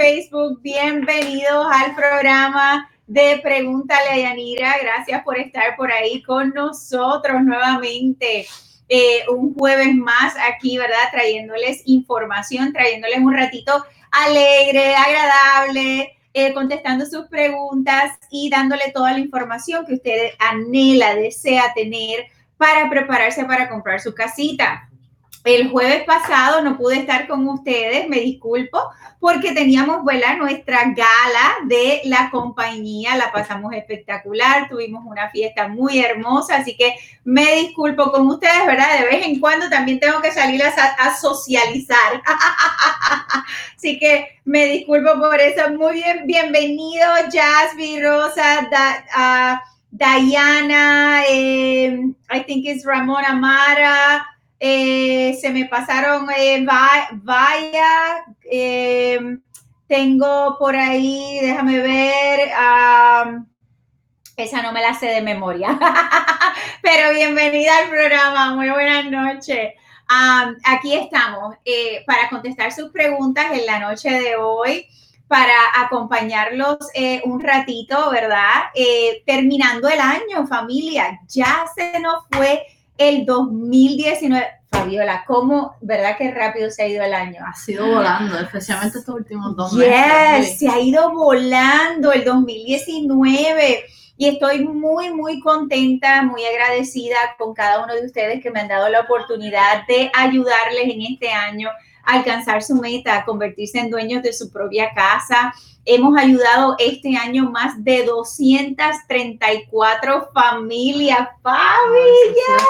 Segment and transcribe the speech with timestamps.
[0.00, 0.62] Facebook.
[0.62, 4.76] Bienvenidos al programa de Pregúntale a Yanira.
[4.80, 8.46] Gracias por estar por ahí con nosotros nuevamente.
[8.88, 11.10] Eh, un jueves más aquí, ¿verdad?
[11.12, 19.18] Trayéndoles información, trayéndoles un ratito alegre, agradable, eh, contestando sus preguntas y dándole toda la
[19.18, 22.24] información que usted anhela, desea tener
[22.56, 24.89] para prepararse para comprar su casita.
[25.42, 28.78] El jueves pasado no pude estar con ustedes, me disculpo,
[29.18, 30.36] porque teníamos ¿verdad?
[30.36, 36.94] nuestra gala de la compañía, la pasamos espectacular, tuvimos una fiesta muy hermosa, así que
[37.24, 38.98] me disculpo con ustedes, ¿verdad?
[38.98, 42.22] De vez en cuando también tengo que salir a, socializar.
[43.76, 45.70] así que me disculpo por eso.
[45.70, 48.68] Muy bien, bienvenido, Jasmine, Rosa,
[49.90, 51.98] Diana, eh,
[52.30, 54.26] I think it's Ramona Mara.
[54.62, 59.18] Eh, se me pasaron eh, vaya, eh,
[59.88, 62.50] tengo por ahí, déjame ver,
[64.36, 65.78] esa no me la sé de memoria,
[66.82, 69.72] pero bienvenida al programa, muy buenas noches.
[70.66, 71.56] aquí estamos
[72.06, 74.86] para contestar sus preguntas en la noche de hoy
[75.26, 76.76] para acompañarlos
[77.24, 78.64] un ratito, ¿verdad?
[79.24, 82.66] terminando el año, familia, ya se nos fue
[83.00, 84.46] el 2019.
[84.70, 87.40] Fabiola, ¿cómo, verdad que rápido se ha ido el año?
[87.44, 90.58] Ha sido volando, especialmente estos últimos dos meses.
[90.58, 93.84] se ha ido volando el 2019
[94.16, 98.68] y estoy muy, muy contenta, muy agradecida con cada uno de ustedes que me han
[98.68, 101.70] dado la oportunidad de ayudarles en este año
[102.04, 105.54] a alcanzar su meta, a convertirse en dueños de su propia casa,
[105.86, 111.28] Hemos ayudado este año más de 234 familias.
[111.42, 111.98] Fabi,
[112.34, 112.62] yes,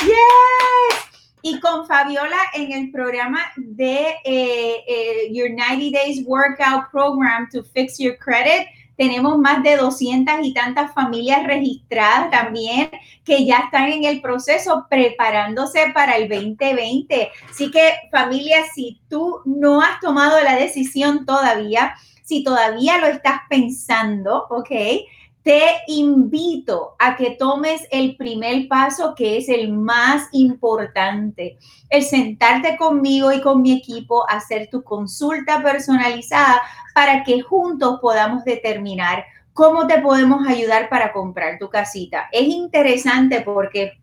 [0.00, 0.16] yes.
[1.42, 7.62] Y con Fabiola en el programa de eh, eh, Your 90 Days Workout Program to
[7.62, 8.66] Fix Your Credit,
[8.96, 12.90] tenemos más de 200 y tantas familias registradas también
[13.24, 17.30] que ya están en el proceso preparándose para el 2020.
[17.50, 23.40] Así que familia, si tú no has tomado la decisión todavía, si todavía lo estás
[23.48, 24.70] pensando, ¿ok?
[25.44, 31.58] Te invito a que tomes el primer paso que es el más importante,
[31.90, 36.62] el sentarte conmigo y con mi equipo, hacer tu consulta personalizada
[36.94, 42.26] para que juntos podamos determinar cómo te podemos ayudar para comprar tu casita.
[42.32, 44.00] Es interesante porque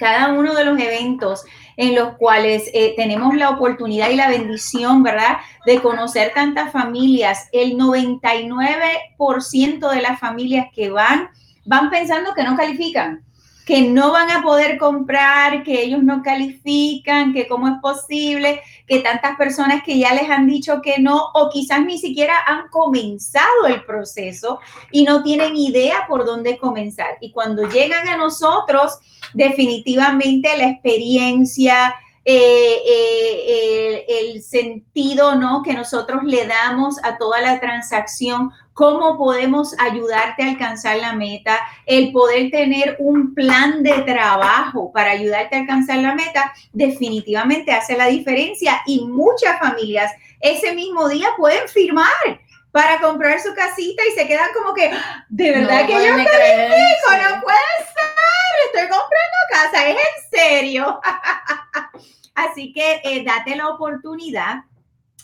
[0.00, 1.44] cada uno de los eventos
[1.76, 7.48] en los cuales eh, tenemos la oportunidad y la bendición, ¿verdad?, de conocer tantas familias,
[7.52, 11.28] el 99% de las familias que van,
[11.64, 13.22] van pensando que no califican
[13.64, 19.00] que no van a poder comprar, que ellos no califican, que cómo es posible, que
[19.00, 23.66] tantas personas que ya les han dicho que no o quizás ni siquiera han comenzado
[23.68, 24.58] el proceso
[24.90, 27.18] y no tienen idea por dónde comenzar.
[27.20, 28.98] Y cuando llegan a nosotros,
[29.34, 31.94] definitivamente la experiencia,
[32.24, 35.62] eh, eh, el, sentido ¿no?
[35.62, 41.58] que nosotros le damos a toda la transacción, cómo podemos ayudarte a alcanzar la meta,
[41.86, 47.96] el poder tener un plan de trabajo para ayudarte a alcanzar la meta, definitivamente hace
[47.96, 52.40] la diferencia y muchas familias ese mismo día pueden firmar
[52.72, 54.90] para comprar su casita y se quedan como que,
[55.28, 61.00] de verdad que yo califico, no puede ser, estoy comprando casa, es en serio.
[62.34, 64.64] Así que eh, date la oportunidad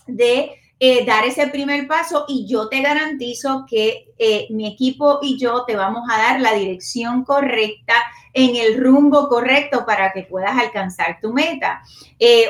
[0.07, 5.39] de eh, dar ese primer paso y yo te garantizo que eh, mi equipo y
[5.39, 7.95] yo te vamos a dar la dirección correcta
[8.33, 11.83] en el rumbo correcto para que puedas alcanzar tu meta.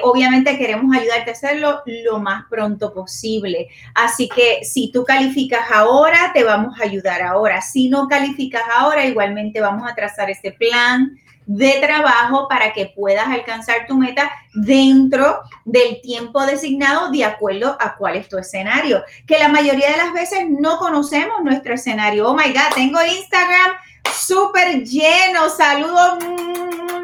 [0.02, 3.68] obviamente queremos ayudarte a hacerlo lo más pronto posible.
[3.94, 7.60] Así que si tú calificas ahora, te vamos a ayudar ahora.
[7.60, 13.28] Si no calificas ahora, igualmente vamos a trazar ese plan de trabajo para que puedas
[13.28, 19.02] alcanzar tu meta dentro del tiempo designado de acuerdo a cuál es tu escenario.
[19.26, 22.28] Que la mayoría de las veces no conocemos nuestro escenario.
[22.28, 23.72] Oh my God, tengo Instagram
[24.12, 25.48] súper lleno.
[25.48, 26.24] Saludos,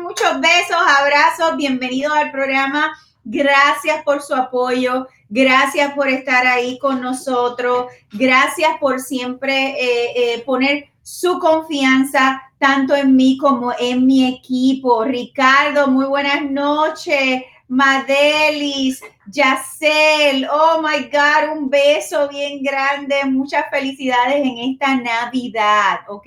[0.03, 1.57] muchos besos, abrazos.
[1.57, 2.93] Bienvenidos al programa.
[3.25, 5.07] Gracias por su apoyo.
[5.29, 7.87] Gracias por estar ahí con nosotros.
[8.13, 15.05] Gracias por siempre eh, eh, poner su confianza tanto en mí como en mi equipo.
[15.05, 17.43] Ricardo, muy buenas noches.
[17.69, 26.27] Madelis, Yacel, oh my God, un beso bien grande, muchas felicidades en esta Navidad, ¿ok?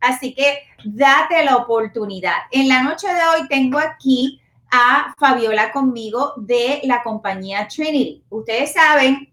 [0.00, 2.38] Así que date la oportunidad.
[2.50, 8.22] En la noche de hoy tengo aquí a Fabiola conmigo de la compañía Trinity.
[8.30, 9.30] Ustedes saben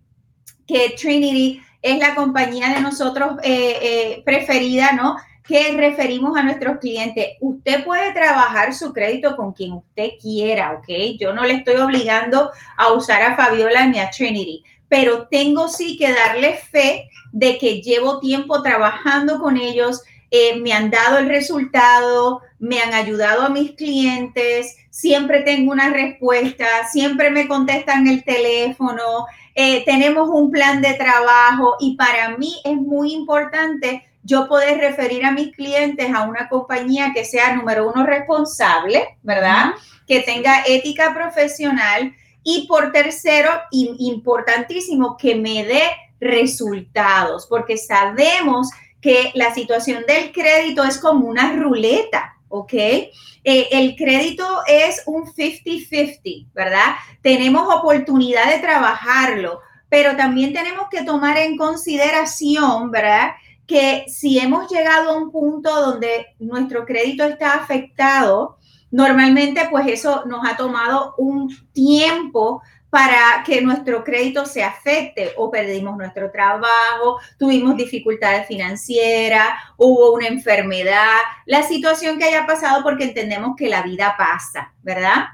[0.67, 5.17] que Trinity es la compañía de nosotros eh, eh, preferida, ¿no?
[5.43, 7.33] Que referimos a nuestros clientes.
[7.39, 11.17] Usted puede trabajar su crédito con quien usted quiera, ¿ok?
[11.19, 15.95] Yo no le estoy obligando a usar a Fabiola ni a Trinity, pero tengo sí
[15.95, 20.01] que darle fe de que llevo tiempo trabajando con ellos,
[20.37, 25.91] eh, me han dado el resultado, me han ayudado a mis clientes, siempre tengo una
[25.91, 32.53] respuesta, siempre me contestan el teléfono, eh, tenemos un plan de trabajo y para mí
[32.65, 37.89] es muy importante yo poder referir a mis clientes a una compañía que sea número
[37.89, 39.71] uno responsable, ¿verdad?
[40.05, 45.83] Que tenga ética profesional y por tercero, importantísimo, que me dé
[46.19, 48.84] resultados, porque sabemos que
[49.33, 52.73] la situación del crédito es como una ruleta, ¿ok?
[52.73, 53.11] Eh,
[53.43, 56.95] el crédito es un 50-50, ¿verdad?
[57.21, 63.33] Tenemos oportunidad de trabajarlo, pero también tenemos que tomar en consideración, ¿verdad?
[63.67, 68.57] Que si hemos llegado a un punto donde nuestro crédito está afectado,
[68.91, 72.61] normalmente pues eso nos ha tomado un tiempo
[72.95, 80.27] para que nuestro crédito se afecte o perdimos nuestro trabajo, tuvimos dificultades financieras, hubo una
[80.27, 85.25] enfermedad, la situación que haya pasado porque entendemos que la vida pasa, ¿verdad?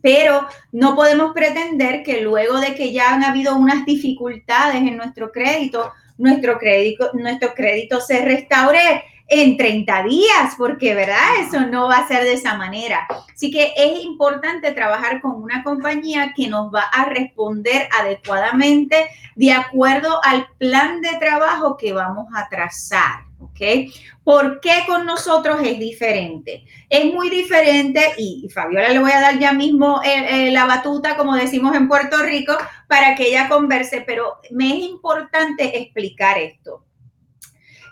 [0.00, 5.32] Pero no podemos pretender que luego de que ya han habido unas dificultades en nuestro
[5.32, 11.40] crédito, nuestro crédito, nuestro crédito se restaure en 30 días, porque, ¿verdad?
[11.40, 13.06] Eso no va a ser de esa manera.
[13.34, 19.52] Así que es importante trabajar con una compañía que nos va a responder adecuadamente de
[19.52, 23.24] acuerdo al plan de trabajo que vamos a trazar.
[23.40, 23.90] ¿Ok?
[24.22, 26.64] ¿Por qué con nosotros es diferente?
[26.88, 31.16] Es muy diferente y, Fabiola le voy a dar ya mismo eh, eh, la batuta,
[31.16, 36.84] como decimos en Puerto Rico, para que ella converse, pero me es importante explicar esto.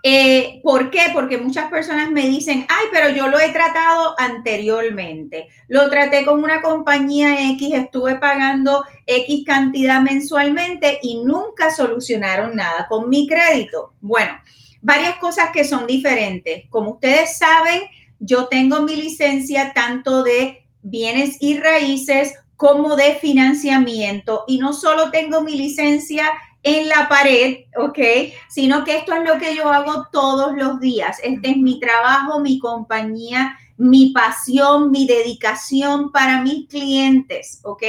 [0.02, 1.02] Eh, ¿Por qué?
[1.12, 5.49] Porque muchas personas me dicen, ay, pero yo lo he tratado anteriormente.
[5.69, 12.87] Lo traté con una compañía X, estuve pagando X cantidad mensualmente y nunca solucionaron nada
[12.88, 13.93] con mi crédito.
[14.00, 14.32] Bueno,
[14.81, 16.64] varias cosas que son diferentes.
[16.70, 17.82] Como ustedes saben,
[18.19, 25.11] yo tengo mi licencia tanto de bienes y raíces como de financiamiento y no solo
[25.11, 26.31] tengo mi licencia
[26.62, 27.99] en la pared, ¿ok?
[28.49, 31.19] Sino que esto es lo que yo hago todos los días.
[31.23, 37.83] Este es mi trabajo, mi compañía, mi pasión, mi dedicación para mis clientes, ¿ok?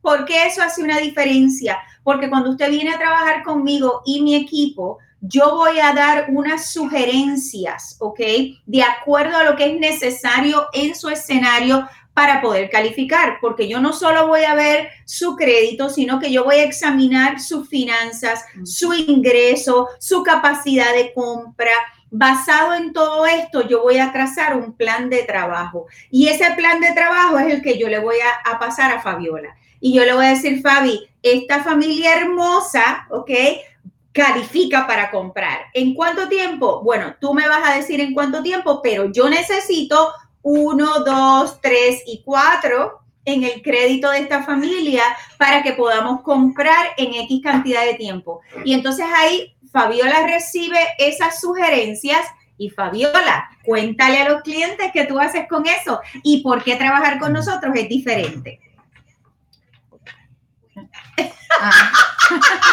[0.00, 1.78] ¿Por qué eso hace una diferencia?
[2.02, 6.70] Porque cuando usted viene a trabajar conmigo y mi equipo, yo voy a dar unas
[6.70, 8.20] sugerencias, ¿ok?
[8.66, 11.88] De acuerdo a lo que es necesario en su escenario
[12.18, 16.42] para poder calificar, porque yo no solo voy a ver su crédito, sino que yo
[16.42, 21.70] voy a examinar sus finanzas, su ingreso, su capacidad de compra.
[22.10, 25.86] Basado en todo esto, yo voy a trazar un plan de trabajo.
[26.10, 29.00] Y ese plan de trabajo es el que yo le voy a, a pasar a
[29.00, 29.56] Fabiola.
[29.78, 33.30] Y yo le voy a decir, Fabi, esta familia hermosa, ¿ok?
[34.10, 35.66] califica para comprar.
[35.72, 36.82] ¿En cuánto tiempo?
[36.82, 40.10] Bueno, tú me vas a decir en cuánto tiempo, pero yo necesito
[40.42, 45.02] 1, 2, 3 y 4 en el crédito de esta familia
[45.36, 48.40] para que podamos comprar en X cantidad de tiempo.
[48.64, 52.26] Y entonces ahí Fabiola recibe esas sugerencias
[52.56, 57.18] y Fabiola, cuéntale a los clientes qué tú haces con eso y por qué trabajar
[57.18, 58.60] con nosotros es diferente.
[61.60, 61.92] Ah.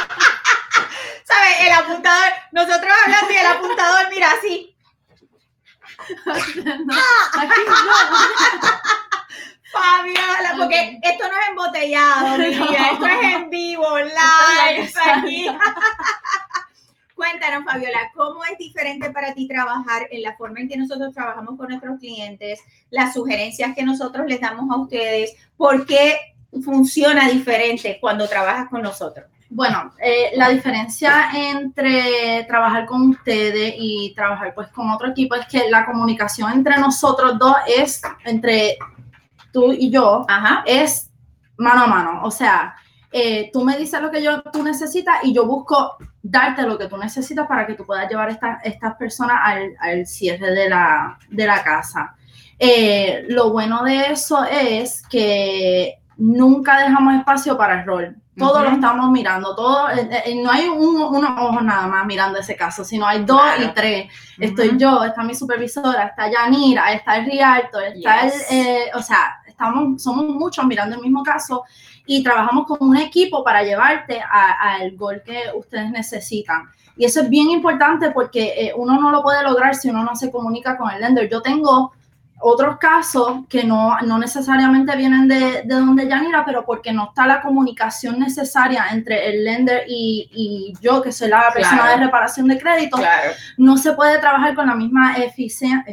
[1.23, 1.55] ¿Sabes?
[1.61, 4.74] El apuntador, nosotros hablando y el apuntador, mira así.
[9.75, 12.41] Fabiola, porque esto no es embotellado,
[12.91, 15.47] esto es en vivo, live, aquí.
[17.13, 21.57] Cuéntanos, Fabiola, ¿cómo es diferente para ti trabajar en la forma en que nosotros trabajamos
[21.57, 22.59] con nuestros clientes,
[22.89, 25.33] las sugerencias que nosotros les damos a ustedes?
[25.55, 29.27] ¿Por qué funciona diferente cuando trabajas con nosotros?
[29.49, 35.45] Bueno, eh, la diferencia entre trabajar con ustedes y trabajar pues con otro equipo es
[35.45, 38.77] que la comunicación entre nosotros dos es, entre
[39.51, 40.25] tú y yo,
[40.65, 41.11] es
[41.57, 42.21] mano a mano.
[42.23, 42.75] O sea,
[43.11, 46.87] eh, tú me dices lo que yo, tú necesitas y yo busco darte lo que
[46.87, 49.37] tú necesitas para que tú puedas llevar a estas personas
[49.79, 52.15] al, cierre de la, de la casa.
[52.57, 58.69] Eh, lo bueno de eso es que nunca dejamos espacio para el rol todo lo
[58.69, 63.07] estamos mirando, todo, eh, eh, no hay un, ojo nada más mirando ese caso, sino
[63.07, 64.11] hay dos y tres.
[64.37, 69.37] Estoy yo, está mi supervisora, está Yanira, está el Rialto, está el, eh, o sea,
[69.47, 71.63] estamos, somos muchos mirando el mismo caso
[72.05, 76.69] y trabajamos con un equipo para llevarte al gol que ustedes necesitan.
[76.97, 80.15] Y eso es bien importante porque eh, uno no lo puede lograr si uno no
[80.15, 81.29] se comunica con el lender.
[81.29, 81.93] Yo tengo
[82.39, 87.25] otros casos que no, no necesariamente vienen de, de, donde Yanira, pero porque no está
[87.25, 92.47] la comunicación necesaria entre el lender y, y yo, que soy la persona de reparación
[92.47, 92.97] de crédito,
[93.57, 95.83] no se puede trabajar con la misma eficiencia,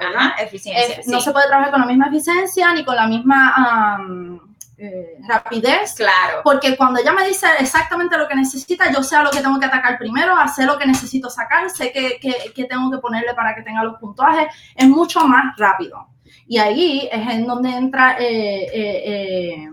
[0.00, 4.38] Ajá, eficiencia No se puede trabajar con la misma eficiencia ni con la misma...
[4.84, 5.94] Eh, rapidez.
[5.94, 6.40] Claro.
[6.42, 9.60] Porque cuando ella me dice exactamente lo que necesita, yo sé a lo que tengo
[9.60, 12.18] que atacar primero, hacer lo que necesito sacar, sé que,
[12.52, 16.08] que, tengo que ponerle para que tenga los puntuajes, es mucho más rápido.
[16.48, 19.70] Y ahí es en donde entra eh, eh,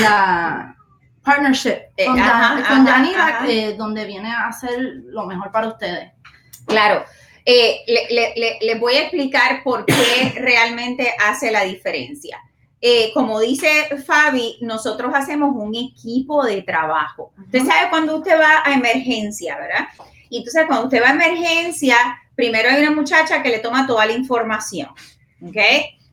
[0.00, 0.76] la
[1.24, 2.16] partnership con,
[2.86, 3.40] Yanira,
[3.76, 6.12] donde viene a hacer lo mejor para ustedes.
[6.64, 7.04] Claro.
[7.44, 12.38] le, le, le voy a explicar por qué realmente hace la diferencia.
[12.80, 13.68] Eh, como dice
[14.04, 17.32] Fabi, nosotros hacemos un equipo de trabajo.
[17.44, 19.88] Usted sabe cuando usted va a emergencia, ¿verdad?
[20.28, 21.96] Y entonces cuando usted va a emergencia,
[22.34, 24.88] primero hay una muchacha que le toma toda la información,
[25.42, 25.56] ¿ok?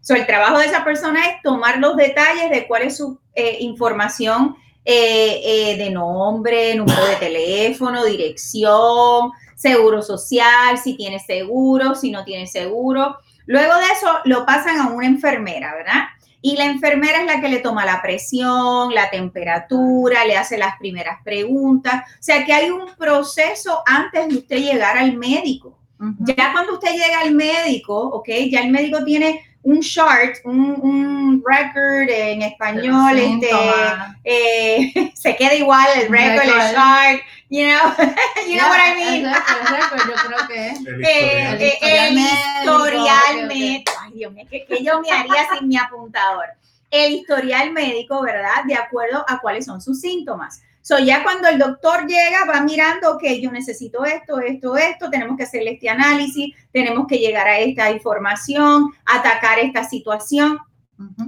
[0.02, 3.58] So, el trabajo de esa persona es tomar los detalles de cuál es su eh,
[3.62, 12.26] información eh, de nombre, número de teléfono, dirección, seguro social, si tiene seguro, si no
[12.26, 13.18] tiene seguro.
[13.46, 16.04] Luego de eso lo pasan a una enfermera, ¿verdad?
[16.46, 20.78] Y la enfermera es la que le toma la presión, la temperatura, le hace las
[20.78, 22.04] primeras preguntas.
[22.20, 25.80] O sea que hay un proceso antes de usted llegar al médico.
[26.20, 28.28] Ya cuando usted llega al médico, ¿ok?
[28.52, 33.50] Ya el médico tiene un chart, un, record en español, este,
[34.26, 37.94] eh, se queda igual el record, el chart, you know,
[38.48, 39.24] you know what I mean.
[39.24, 43.92] yo creo que el eh, eh, historial, médico.
[44.14, 46.46] Dios mío, ¿qué, yo me haría sin mi apuntador?
[46.90, 48.64] El historial médico, ¿verdad?
[48.68, 50.62] De acuerdo a cuáles son sus síntomas.
[50.82, 55.38] So, ya cuando el doctor llega, va mirando, que yo necesito esto, esto, esto, tenemos
[55.38, 60.60] que hacerle este análisis, tenemos que llegar a esta información, atacar esta situación.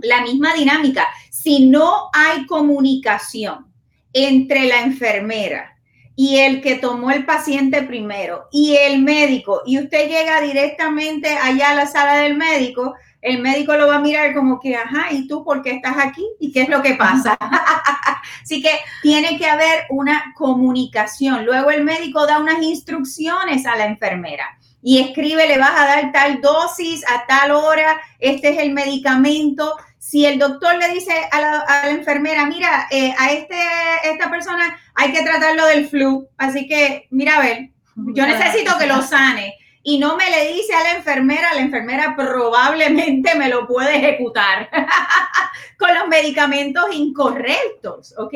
[0.02, 1.08] La misma dinámica.
[1.32, 3.66] Si no hay comunicación
[4.14, 5.75] entre la enfermera
[6.16, 11.72] y el que tomó el paciente primero y el médico, y usted llega directamente allá
[11.72, 15.28] a la sala del médico, el médico lo va a mirar como que, ajá, ¿y
[15.28, 16.24] tú por qué estás aquí?
[16.40, 17.36] ¿Y qué es lo que pasa?
[18.44, 18.70] Así que
[19.02, 21.44] tiene que haber una comunicación.
[21.44, 24.46] Luego el médico da unas instrucciones a la enfermera
[24.84, 29.76] y escribe, le vas a dar tal dosis a tal hora, este es el medicamento.
[30.08, 33.58] Si el doctor le dice a la, enfermera, mira, eh, a este,
[34.04, 38.86] esta persona hay que tratarlo del flu, así que, mira, a ver, yo necesito que
[38.86, 43.66] lo sane y no me le dice a la enfermera, la enfermera probablemente me lo
[43.66, 44.70] puede ejecutar
[45.80, 48.36] con los medicamentos incorrectos, ¿ok?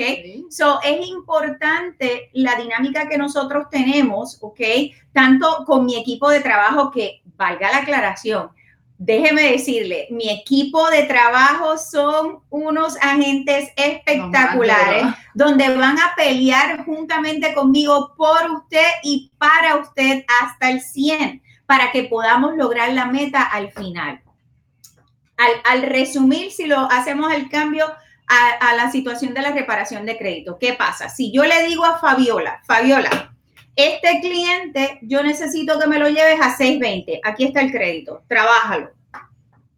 [0.49, 4.59] So, es importante la dinámica que nosotros tenemos, ¿ok?
[5.13, 8.49] Tanto con mi equipo de trabajo que, valga la aclaración,
[9.00, 17.53] déjeme decirle, mi equipo de trabajo son unos agentes espectaculares, donde van a pelear juntamente
[17.53, 23.41] conmigo por usted y para usted hasta el 100, para que podamos lograr la meta
[23.41, 24.22] al final.
[25.38, 27.86] Al, resumir, si lo hacemos el cambio
[28.27, 31.08] a, a la situación de la reparación de crédito, ¿qué pasa?
[31.08, 33.34] Si yo le digo a Fabiola, Fabiola,
[33.79, 37.21] este cliente yo necesito que me lo lleves a 620.
[37.24, 38.91] Aquí está el crédito, trabájalo.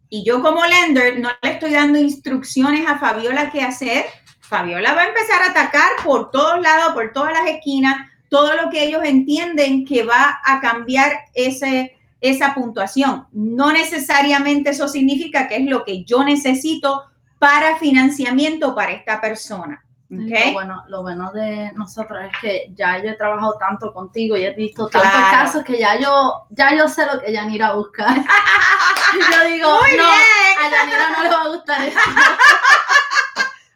[0.08, 4.06] Y yo como lender no le estoy dando instrucciones a Fabiola qué hacer.
[4.40, 8.70] Fabiola va a empezar a atacar por todos lados, por todas las esquinas, todo lo
[8.70, 13.28] que ellos entienden que va a cambiar ese, esa puntuación.
[13.30, 17.04] No necesariamente eso significa que es lo que yo necesito
[17.38, 19.84] para financiamiento para esta persona.
[20.12, 24.44] Lo, bueno, lo bueno de nosotros es que ya yo he trabajado tanto contigo y
[24.44, 28.06] he visto tantos casos que ya yo, ya yo sé lo que Yanira busca.
[29.32, 32.00] yo digo, no, a Yanira no le va a gustar esto.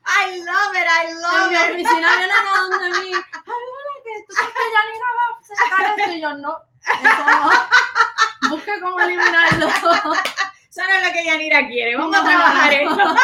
[0.05, 1.75] I love it, I love it.
[1.75, 3.23] Mi oficina viene a donde mí, ay,
[4.05, 8.51] que tú sabes que Yanira va a sacar esto y yo no, eso no.
[8.51, 9.69] Busca cómo eliminarlo.
[9.69, 13.15] Eso no es lo que Yanira quiere, vamos a trabajar esto.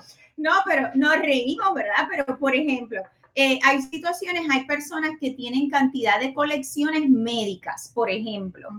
[0.36, 2.06] No, pero nos reímos, ¿verdad?
[2.10, 3.02] Pero, por ejemplo,
[3.38, 8.70] eh, hay situaciones, hay personas que tienen cantidad de colecciones médicas, por ejemplo,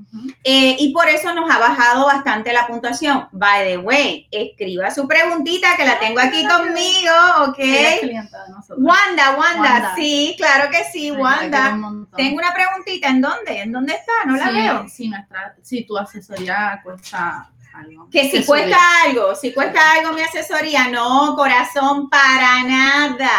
[0.44, 3.28] eh, y por eso nos ha bajado bastante la puntuación.
[3.34, 7.14] By the way, escriba su preguntita que la tengo aquí conmigo,
[7.50, 7.60] ¿ok?
[8.78, 11.78] Wanda, Wanda, sí, claro que sí, Wanda.
[12.16, 13.62] Tengo una preguntita, ¿en dónde?
[13.62, 14.26] ¿En dónde está?
[14.26, 14.90] No la veo.
[14.90, 18.10] Sí, nuestra, sí, tu asesoría cuesta algo.
[18.10, 23.32] Que si cuesta algo, si cuesta algo mi asesoría, no, corazón, para nada.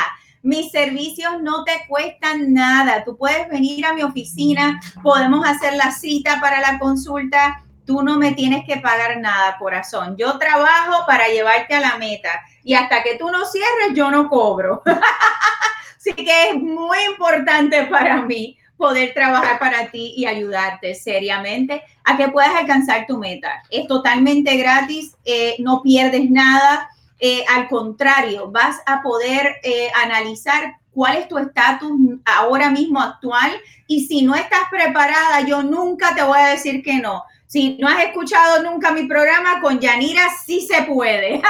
[0.43, 3.05] Mis servicios no te cuestan nada.
[3.05, 7.65] Tú puedes venir a mi oficina, podemos hacer la cita para la consulta.
[7.85, 10.17] Tú no me tienes que pagar nada, corazón.
[10.17, 14.29] Yo trabajo para llevarte a la meta y hasta que tú no cierres, yo no
[14.29, 14.83] cobro.
[15.97, 22.17] Así que es muy importante para mí poder trabajar para ti y ayudarte seriamente a
[22.17, 23.63] que puedas alcanzar tu meta.
[23.69, 26.89] Es totalmente gratis, eh, no pierdes nada
[27.21, 31.91] eh, al contrario, vas a poder eh, analizar cuál es tu estatus
[32.25, 33.51] ahora mismo actual
[33.89, 37.25] y si no estás preparada, yo nunca te voy a decir que no.
[37.49, 41.41] Si no has escuchado nunca mi programa con Yanira, sí se puede,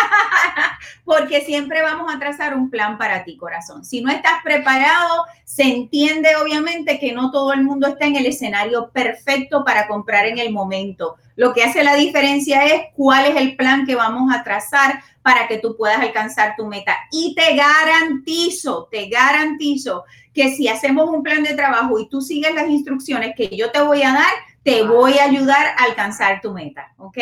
[1.05, 3.85] porque siempre vamos a trazar un plan para ti, corazón.
[3.85, 8.27] Si no estás preparado, se entiende obviamente que no todo el mundo está en el
[8.27, 11.17] escenario perfecto para comprar en el momento.
[11.35, 15.49] Lo que hace la diferencia es cuál es el plan que vamos a trazar para
[15.49, 16.97] que tú puedas alcanzar tu meta.
[17.11, 22.55] Y te garantizo, te garantizo que si hacemos un plan de trabajo y tú sigues
[22.55, 26.53] las instrucciones que yo te voy a dar, te voy a ayudar a alcanzar tu
[26.53, 27.19] meta, ¿ok?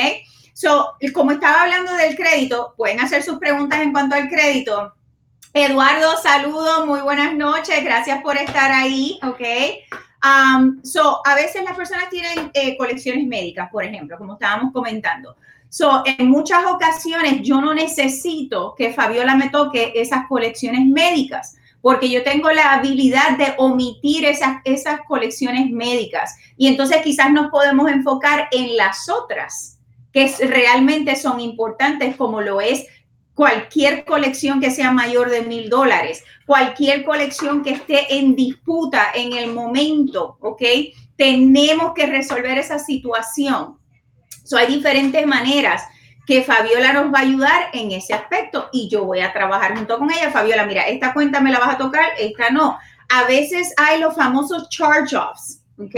[0.53, 4.95] So, como estaba hablando del crédito, pueden hacer sus preguntas en cuanto al crédito.
[5.53, 9.41] Eduardo, saludo, muy buenas noches, gracias por estar ahí, ¿ok?
[10.25, 15.37] Um, so, a veces las personas tienen eh, colecciones médicas, por ejemplo, como estábamos comentando.
[15.69, 22.11] So, en muchas ocasiones yo no necesito que Fabiola me toque esas colecciones médicas porque
[22.11, 26.35] yo tengo la habilidad de omitir esas, esas colecciones médicas.
[26.57, 29.79] Y entonces quizás nos podemos enfocar en las otras,
[30.13, 32.85] que realmente son importantes, como lo es
[33.35, 39.35] cualquier colección que sea mayor de mil dólares, cualquier colección que esté en disputa en
[39.35, 40.63] el momento, ¿ok?
[41.15, 43.79] Tenemos que resolver esa situación.
[44.43, 45.85] So, hay diferentes maneras
[46.27, 49.99] que Fabiola nos va a ayudar en ese aspecto y yo voy a trabajar junto
[49.99, 50.33] con ella.
[50.33, 52.79] Fabiola, mira, esta cuenta me la vas a tocar, esta no.
[53.09, 55.95] A veces hay los famosos charge-offs, ¿ok?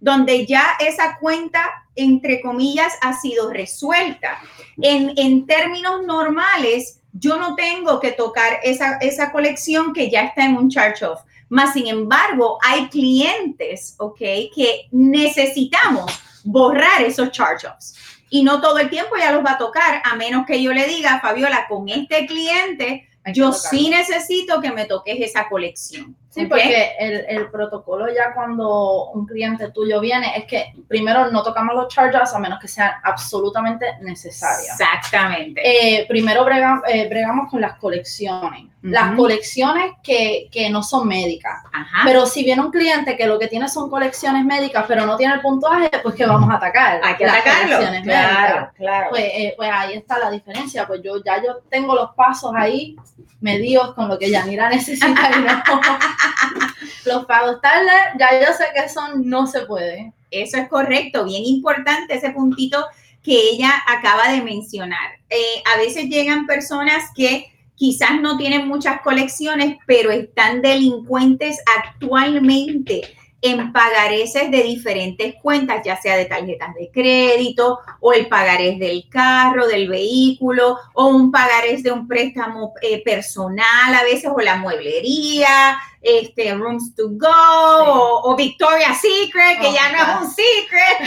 [0.00, 1.62] Donde ya esa cuenta,
[1.94, 4.38] entre comillas, ha sido resuelta.
[4.80, 10.46] En, en términos normales, yo no tengo que tocar esa, esa colección que ya está
[10.46, 11.20] en un charge-off.
[11.50, 14.18] Más sin embargo, hay clientes, ¿ok?
[14.18, 17.96] Que necesitamos borrar esos charge-offs
[18.30, 20.86] y no todo el tiempo ya los va a tocar, a menos que yo le
[20.86, 26.16] diga, Fabiola, con este cliente, yo sí necesito que me toques esa colección.
[26.42, 31.42] Sí, porque el, el, protocolo ya cuando un cliente tuyo viene es que primero no
[31.42, 34.78] tocamos los charges a menos que sean absolutamente necesarios.
[34.78, 35.60] Exactamente.
[35.64, 36.46] Eh, primero
[36.86, 38.66] eh, bregamos con las colecciones.
[38.82, 41.64] Las colecciones que, que, no son médicas.
[41.72, 42.02] Ajá.
[42.04, 45.34] Pero si viene un cliente que lo que tiene son colecciones médicas, pero no tiene
[45.34, 47.00] el puntuaje, pues que vamos a atacar.
[47.02, 47.76] Hay que las atacarlo.
[47.76, 49.10] Colecciones claro, claro.
[49.10, 50.86] Pues, eh, pues ahí está la diferencia.
[50.86, 52.96] Pues yo ya yo tengo los pasos ahí
[53.40, 55.30] medidos con lo que Yanira necesita.
[57.04, 60.12] los pagos tarde, ya yo sé que eso no se puede.
[60.30, 62.84] Eso es correcto, bien importante ese puntito
[63.22, 65.18] que ella acaba de mencionar.
[65.30, 73.17] Eh, a veces llegan personas que quizás no tienen muchas colecciones, pero están delincuentes actualmente
[73.40, 79.08] en pagareces de diferentes cuentas, ya sea de tarjetas de crédito o el pagarés del
[79.08, 84.56] carro, del vehículo o un pagarés de un préstamo eh, personal a veces o la
[84.56, 90.98] mueblería, este, Rooms to Go o, Victoria's Secret, que ya no es un secret.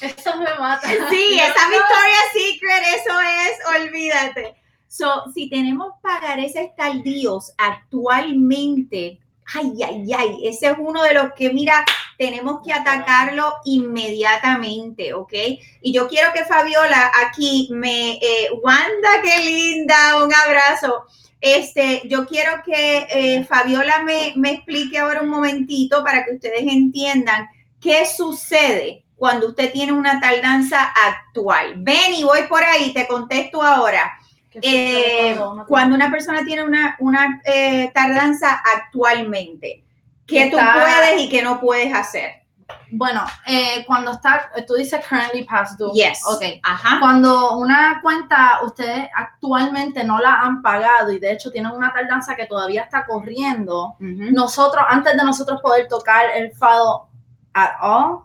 [0.18, 0.88] eso me mata.
[1.10, 4.56] Sí, esa Victoria's Secret, eso es, olvídate.
[4.88, 9.20] So, si tenemos pagareces tardíos actualmente,
[9.54, 11.84] ay, ay, ay, ese es uno de los que, mira,
[12.18, 15.32] tenemos que atacarlo inmediatamente, ¿ok?
[15.80, 21.04] Y yo quiero que Fabiola aquí me, eh, Wanda, qué linda, un abrazo.
[21.40, 26.62] Este, yo quiero que eh, Fabiola me, me explique ahora un momentito para que ustedes
[26.62, 27.48] entiendan
[27.80, 31.74] qué sucede cuando usted tiene una tardanza actual.
[31.76, 34.18] Ven y voy por ahí, te contesto ahora.
[34.60, 39.84] Eh, cuando una persona tiene una, una eh, tardanza actualmente,
[40.26, 42.42] ¿qué tú puedes y qué no puedes hacer?
[42.90, 45.92] Bueno, eh, cuando está, tú dices currently past due.
[45.94, 46.22] Yes.
[46.26, 46.42] Ok.
[46.62, 46.98] Ajá.
[47.00, 52.34] Cuando una cuenta ustedes actualmente no la han pagado y de hecho tienen una tardanza
[52.34, 57.08] que todavía está corriendo, nosotros, antes de nosotros poder tocar el fado
[57.54, 58.24] at all,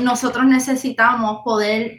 [0.00, 1.98] nosotros necesitamos poder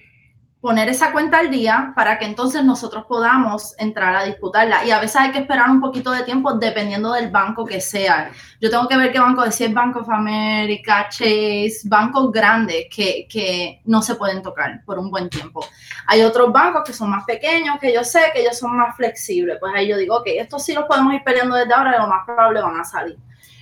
[0.63, 4.85] poner esa cuenta al día para que entonces nosotros podamos entrar a disputarla.
[4.85, 8.31] Y a veces hay que esperar un poquito de tiempo dependiendo del banco que sea.
[8.61, 13.81] Yo tengo que ver qué banco, decir Bank of America, Chase, bancos grandes que, que
[13.83, 15.65] no se pueden tocar por un buen tiempo.
[16.07, 19.57] Hay otros bancos que son más pequeños, que yo sé que ellos son más flexibles.
[19.59, 22.07] Pues ahí yo digo, ok, estos sí los podemos ir peleando desde ahora y lo
[22.07, 23.17] más probable van a salir.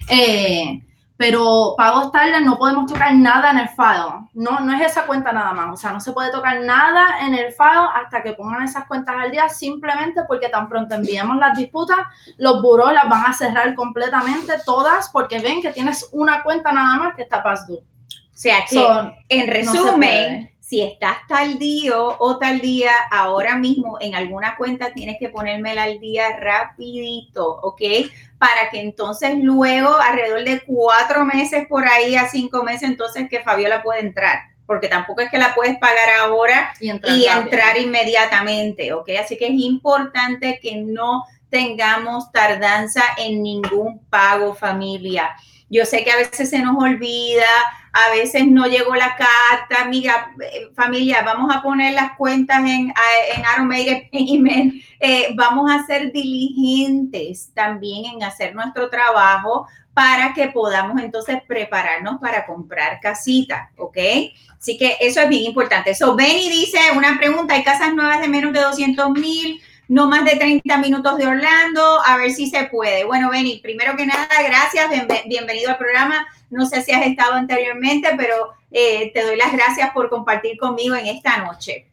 [0.07, 0.79] Eh,
[1.21, 4.25] pero pagos tardes no podemos tocar nada en el file.
[4.33, 5.71] No, no es esa cuenta nada más.
[5.71, 9.15] O sea, no se puede tocar nada en el file hasta que pongan esas cuentas
[9.19, 11.99] al día, simplemente porque tan pronto enviemos las disputas,
[12.37, 16.97] los buros las van a cerrar completamente todas porque ven que tienes una cuenta nada
[16.97, 17.77] más que está past due.
[17.77, 17.83] O
[18.33, 18.83] sea que,
[19.29, 25.17] en resumen, si estás tal día o tal día, ahora mismo en alguna cuenta tienes
[25.19, 27.81] que ponérmela al día rapidito, ¿ok?
[28.41, 33.43] Para que entonces luego, alrededor de cuatro meses por ahí a cinco meses, entonces que
[33.43, 34.39] Fabiola puede entrar.
[34.65, 39.09] Porque tampoco es que la puedes pagar ahora y entrar, y entrar inmediatamente, ¿ok?
[39.23, 45.35] Así que es importante que no tengamos tardanza en ningún pago, familia.
[45.71, 47.45] Yo sé que a veces se nos olvida,
[47.93, 52.93] a veces no llegó la carta, amiga, eh, familia, vamos a poner las cuentas en,
[52.93, 61.41] en eh, vamos a ser diligentes también en hacer nuestro trabajo para que podamos entonces
[61.47, 63.97] prepararnos para comprar casita, ¿ok?
[64.57, 65.95] Así que eso es bien importante.
[65.95, 69.61] So, Benny dice una pregunta, ¿hay casas nuevas de menos de 200 mil?
[69.91, 73.03] No más de 30 minutos de Orlando, a ver si se puede.
[73.03, 74.89] Bueno, Benny, primero que nada, gracias,
[75.27, 76.25] bienvenido al programa.
[76.49, 80.95] No sé si has estado anteriormente, pero eh, te doy las gracias por compartir conmigo
[80.95, 81.87] en esta noche.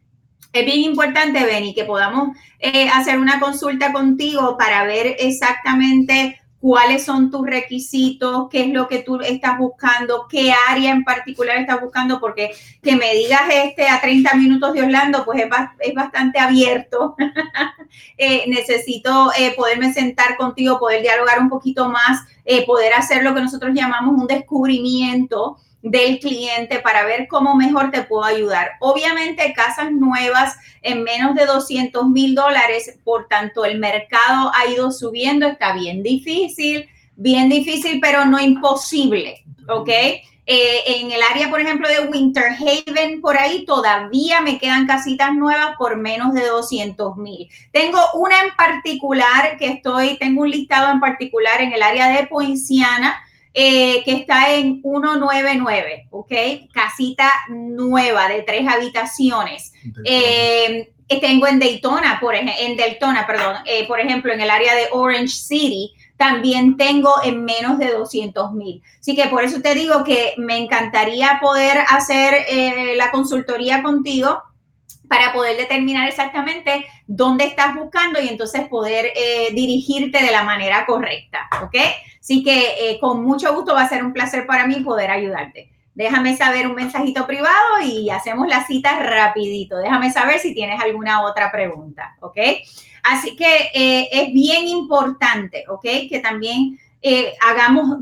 [0.52, 7.04] Es bien importante, Benny, que podamos eh, hacer una consulta contigo para ver exactamente cuáles
[7.04, 11.80] son tus requisitos, qué es lo que tú estás buscando, qué área en particular estás
[11.80, 12.50] buscando, porque
[12.82, 15.42] que me digas este a 30 minutos de Orlando, pues
[15.78, 17.16] es, bastante abierto.
[18.18, 23.32] Eh, necesito eh, poderme sentar contigo, poder dialogar un poquito más, eh, poder hacer lo
[23.34, 28.72] que nosotros llamamos un descubrimiento del cliente para ver cómo mejor te puedo ayudar.
[28.80, 34.90] Obviamente, casas nuevas en menos de 200 mil dólares, por tanto, el mercado ha ido
[34.90, 39.90] subiendo, está bien difícil, bien difícil, pero no imposible, ¿ok?
[40.50, 45.34] Eh, en el área, por ejemplo, de Winter Haven, por ahí todavía me quedan casitas
[45.34, 47.50] nuevas por menos de 200 mil.
[47.70, 52.26] Tengo una en particular que estoy, tengo un listado en particular en el área de
[52.28, 53.20] Poinciana,
[53.54, 56.32] eh, que está en 199, ¿ok?
[56.72, 59.72] Casita nueva de tres habitaciones.
[60.04, 64.74] Eh, tengo en Daytona, por ejemplo, en Daytona, perdón, eh, por ejemplo, en el área
[64.74, 68.82] de Orange City, también tengo en menos de 200 mil.
[69.00, 72.44] Así que por eso te digo que me encantaría poder hacer
[72.96, 74.42] la consultoría contigo
[75.08, 79.12] para poder determinar exactamente dónde estás buscando y entonces poder
[79.54, 81.76] dirigirte de la manera correcta, ¿ok?
[82.28, 85.70] Así que eh, con mucho gusto va a ser un placer para mí poder ayudarte.
[85.94, 89.78] Déjame saber un mensajito privado y hacemos la cita rapidito.
[89.78, 92.36] Déjame saber si tienes alguna otra pregunta, ¿ok?
[93.02, 95.84] Así que eh, es bien importante, ¿ok?
[96.10, 97.98] Que también eh, hagamos,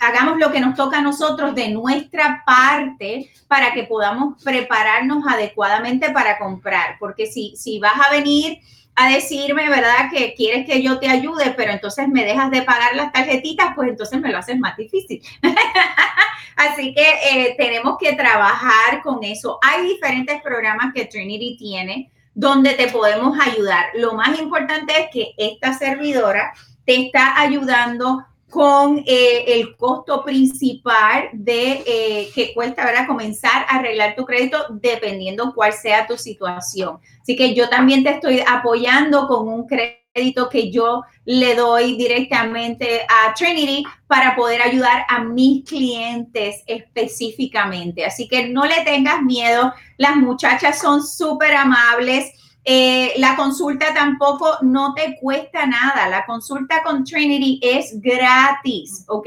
[0.00, 6.10] hagamos lo que nos toca a nosotros de nuestra parte para que podamos prepararnos adecuadamente
[6.10, 6.96] para comprar.
[6.98, 8.58] Porque si, si vas a venir
[8.94, 10.10] a decirme, ¿verdad?
[10.12, 13.88] Que quieres que yo te ayude, pero entonces me dejas de pagar las tarjetitas, pues
[13.88, 15.22] entonces me lo haces más difícil.
[16.56, 19.58] Así que eh, tenemos que trabajar con eso.
[19.62, 23.86] Hay diferentes programas que Trinity tiene donde te podemos ayudar.
[23.94, 26.52] Lo más importante es que esta servidora
[26.90, 33.06] te está ayudando con eh, el costo principal de eh, que cuesta ¿verdad?
[33.06, 36.98] comenzar a arreglar tu crédito dependiendo cuál sea tu situación.
[37.22, 43.02] Así que yo también te estoy apoyando con un crédito que yo le doy directamente
[43.02, 48.04] a Trinity para poder ayudar a mis clientes específicamente.
[48.04, 52.32] Así que no le tengas miedo, las muchachas son súper amables
[52.64, 56.08] eh, la consulta tampoco no te cuesta nada.
[56.08, 59.26] La consulta con Trinity es gratis, ¿ok?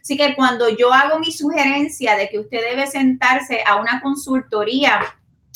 [0.00, 5.00] Así que cuando yo hago mi sugerencia de que usted debe sentarse a una consultoría,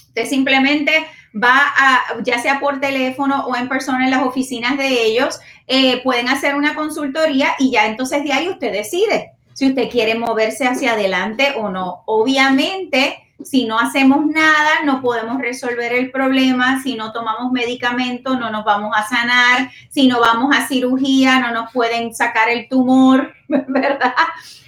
[0.08, 5.04] usted simplemente va a, ya sea por teléfono o en persona en las oficinas de
[5.04, 9.90] ellos, eh, pueden hacer una consultoría y ya entonces de ahí usted decide si usted
[9.90, 12.04] quiere moverse hacia adelante o no.
[12.06, 16.82] Obviamente, Si no hacemos nada, no podemos resolver el problema.
[16.82, 19.70] Si no tomamos medicamento, no nos vamos a sanar.
[19.90, 24.14] Si no vamos a cirugía, no nos pueden sacar el tumor, ¿verdad?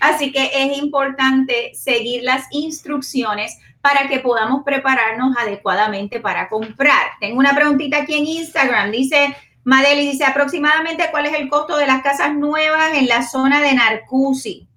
[0.00, 7.12] Así que es importante seguir las instrucciones para que podamos prepararnos adecuadamente para comprar.
[7.18, 8.90] Tengo una preguntita aquí en Instagram.
[8.92, 13.60] Dice, Madeli dice aproximadamente cuál es el costo de las casas nuevas en la zona
[13.60, 14.68] de Narcusi.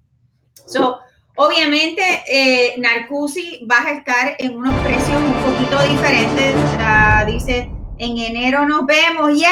[0.66, 1.00] So,
[1.36, 6.54] obviamente, eh, Narcusi va a estar en unos precios un poquito diferentes.
[7.26, 9.32] dice, en enero nos vemos.
[9.34, 9.48] Yes,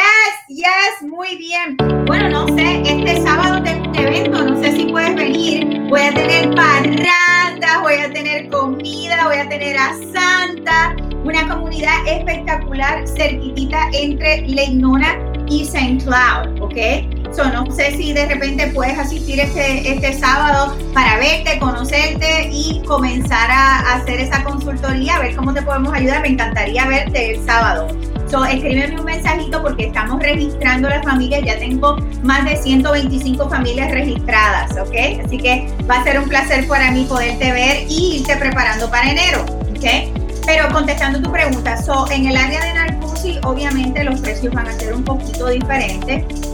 [0.48, 1.76] yes, muy bien.
[2.06, 5.80] Bueno, no sé, este sábado tengo un evento, no sé si puedes venir.
[5.88, 11.94] Voy a tener parrandas, voy a tener comida, voy a tener a Santa una comunidad
[12.06, 15.18] espectacular cerquitita entre Legnona
[15.48, 15.98] y St.
[16.04, 17.21] Cloud, ¿ok?
[17.34, 22.82] So, no sé si de repente puedes asistir este, este sábado para verte, conocerte y
[22.86, 26.20] comenzar a, hacer esa consultoría, a ver cómo te podemos ayudar.
[26.20, 27.88] Me encantaría verte el sábado.
[28.30, 31.42] So, escríbeme un mensajito porque estamos registrando las familias.
[31.44, 35.24] Ya tengo más de 125 familias registradas, ¿ok?
[35.24, 39.10] Así que va a ser un placer para mí poderte ver y irte preparando para
[39.10, 40.20] enero, ¿ok?
[40.44, 44.72] Pero contestando tu pregunta, so, en el área de Narcosi, obviamente los precios van a
[44.72, 46.51] ser un poquito diferentes.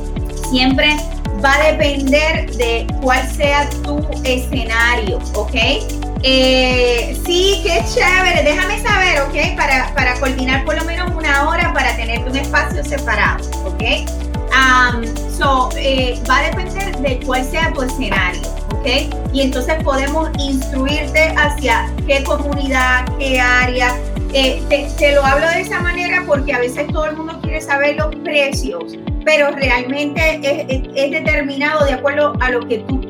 [0.51, 0.97] Siempre
[1.45, 5.55] va a depender de cuál sea tu escenario, ¿ok?
[6.23, 8.43] Eh, sí, qué chévere.
[8.43, 9.57] Déjame saber, ¿ok?
[9.57, 13.83] Para, para coordinar por lo menos una hora para tener un espacio separado, ¿ok?
[14.51, 18.87] Um, so, eh, va a depender de cuál sea tu escenario, ¿ok?
[19.33, 23.95] Y entonces podemos instruirte hacia qué comunidad, qué área.
[24.33, 27.97] Eh, te, lo hablo de esa manera porque a veces todo el mundo quiere saber
[27.97, 33.01] los precios, pero realmente es, determinado de acuerdo a lo que tú,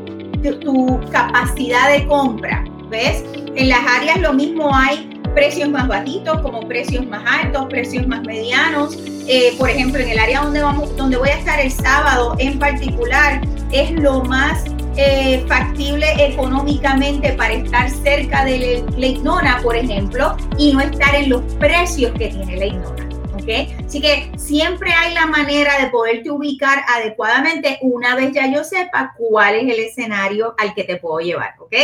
[0.61, 3.24] tu capacidad de compra, ¿ves?
[3.57, 8.22] En las áreas lo mismo hay precios más bajitos como precios más altos, precios más
[8.22, 8.98] medianos.
[9.29, 12.59] Eh, por ejemplo, en el área donde, vamos, donde voy a estar el sábado en
[12.59, 14.64] particular, es lo más
[14.96, 21.42] eh, factible económicamente para estar cerca de la por ejemplo, y no estar en los
[21.55, 22.96] precios que tiene la.
[23.40, 23.77] ¿Okay?
[23.87, 29.14] Así que siempre hay la manera de poderte ubicar adecuadamente una vez ya yo sepa
[29.16, 31.74] cuál es el escenario al que te puedo llevar, ¿ok?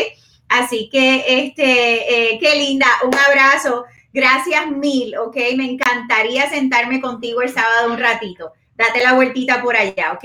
[0.58, 3.84] Así que, este, eh, qué linda, un abrazo.
[4.12, 5.36] Gracias mil, ¿ok?
[5.56, 8.52] Me encantaría sentarme contigo el sábado un ratito.
[8.76, 10.24] Date la vueltita por allá, ¿ok?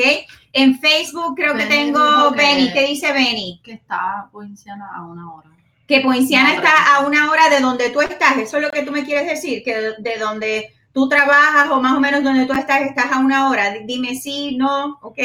[0.54, 2.72] En Facebook creo que tengo Benny.
[2.72, 3.60] ¿Qué dice Benny?
[3.64, 5.50] Que está Poinciana a una hora.
[5.88, 8.38] Que Poinciana está a una hora de donde tú estás.
[8.38, 11.96] Eso es lo que tú me quieres decir, que de donde tú trabajas o más
[11.96, 13.74] o menos donde tú estás, estás a una hora.
[13.86, 15.20] Dime sí, no, ¿ok?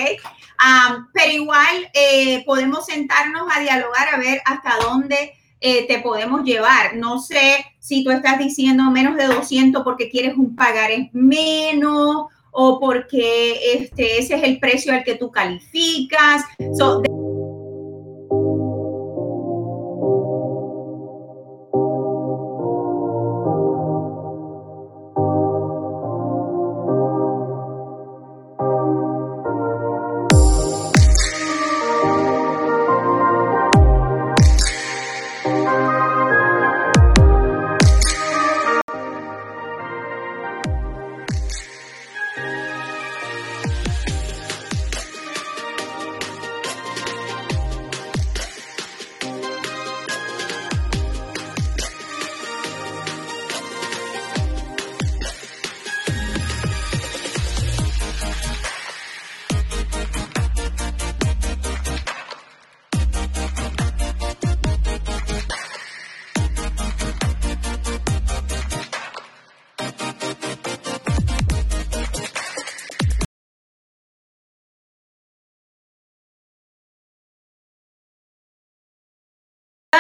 [1.13, 6.97] pero igual eh, podemos sentarnos a dialogar a ver hasta dónde eh, te podemos llevar.
[6.97, 12.79] No sé si tú estás diciendo menos de 200 porque quieres un pagaré menos o
[12.79, 16.45] porque este, ese es el precio al que tú calificas.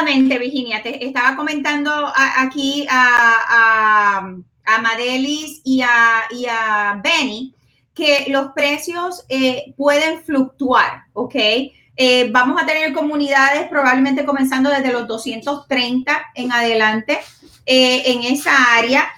[0.04, 4.20] Virginia, te estaba comentando aquí a,
[4.66, 7.54] a, Madelis y a, Benny
[7.94, 11.34] que los precios eh, pueden fluctuar, ¿ok?
[11.96, 17.20] Eh, vamos a tener comunidades probablemente comenzando desde los 230 en adelante
[17.66, 19.08] eh, en esa área,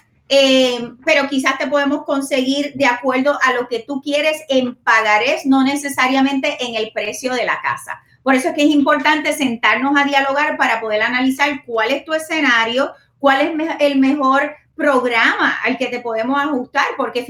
[1.04, 5.64] pero quizás te podemos conseguir de acuerdo a lo que tú quieres en pagarés, no
[5.64, 8.02] necesariamente en el precio de la casa.
[8.26, 12.12] Por eso es que es importante sentarnos a dialogar para poder analizar cuál es tu
[12.12, 17.24] escenario, cuál es el mejor programa al que te podemos ajustar, porque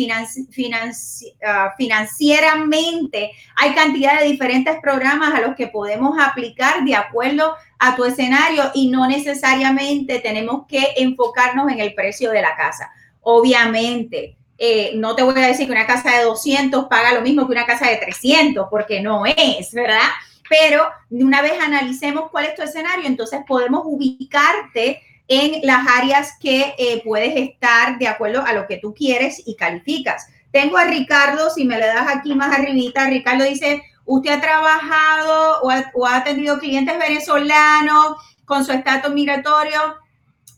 [1.45, 7.95] ah, financieramente hay cantidad de diferentes programas a los que podemos aplicar de acuerdo a
[7.95, 12.91] tu escenario y no necesariamente tenemos que enfocarnos en el precio de la casa.
[13.21, 17.47] Obviamente, eh, no te voy a decir que una casa de 200 paga lo mismo
[17.47, 20.01] que una casa de 300, porque no es, ¿verdad?
[20.49, 26.75] Pero una vez analicemos cuál es tu escenario, entonces podemos ubicarte en las áreas que
[26.79, 30.29] eh, puedes estar de acuerdo a lo que tú quieres y calificas.
[30.53, 35.63] Tengo a Ricardo, si me le das aquí más arribita, Ricardo dice, usted ha trabajado
[35.63, 39.97] o ha, o ha atendido clientes venezolanos con su estatus migratorio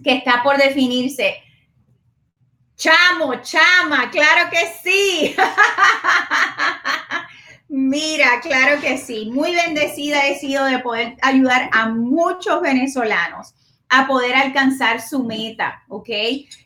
[0.04, 1.42] que está por definirse.
[2.76, 5.34] Chamo, chama, claro que sí.
[7.68, 9.30] Mira, claro que sí.
[9.32, 13.54] Muy bendecida he sido de poder ayudar a muchos venezolanos
[13.90, 16.08] a poder alcanzar su meta, ¿ok?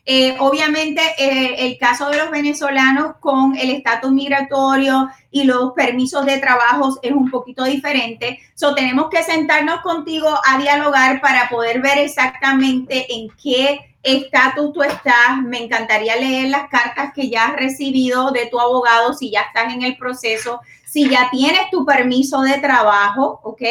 [0.05, 6.25] Eh, obviamente eh, el caso de los venezolanos con el estatus migratorio y los permisos
[6.25, 8.39] de trabajo es un poquito diferente.
[8.55, 14.83] So, tenemos que sentarnos contigo a dialogar para poder ver exactamente en qué estatus tú
[14.83, 15.41] estás.
[15.43, 19.73] Me encantaría leer las cartas que ya has recibido de tu abogado, si ya estás
[19.73, 23.61] en el proceso, si ya tienes tu permiso de trabajo, ¿ok?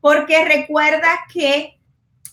[0.00, 1.78] Porque recuerda que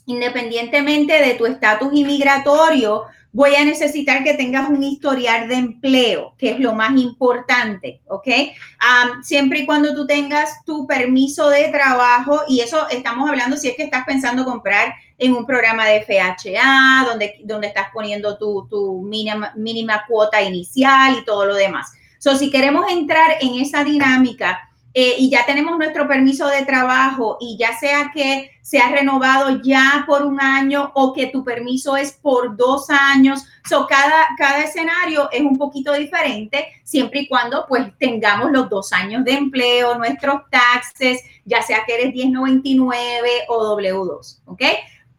[0.06, 6.52] independientemente de tu estatus inmigratorio, voy a necesitar que tengas un historial de empleo, que
[6.52, 8.28] es lo más importante, ¿ok?
[9.24, 13.76] siempre y cuando tú tengas tu permiso de trabajo, y eso estamos hablando si es
[13.76, 19.02] que estás pensando comprar en un programa de FHA, donde, donde estás poniendo tu, tu
[19.02, 21.92] mínima, mínima cuota inicial y todo lo demás.
[22.20, 24.65] So, si queremos entrar en esa dinámica,
[24.98, 29.62] eh, y ya tenemos nuestro permiso de trabajo y ya sea que se ha renovado
[29.62, 34.64] ya por un año o que tu permiso es por dos años, so cada, cada
[34.64, 39.98] escenario es un poquito diferente siempre y cuando pues tengamos los dos años de empleo,
[39.98, 44.62] nuestros taxes, ya sea que eres 1099 o W2, ¿ok?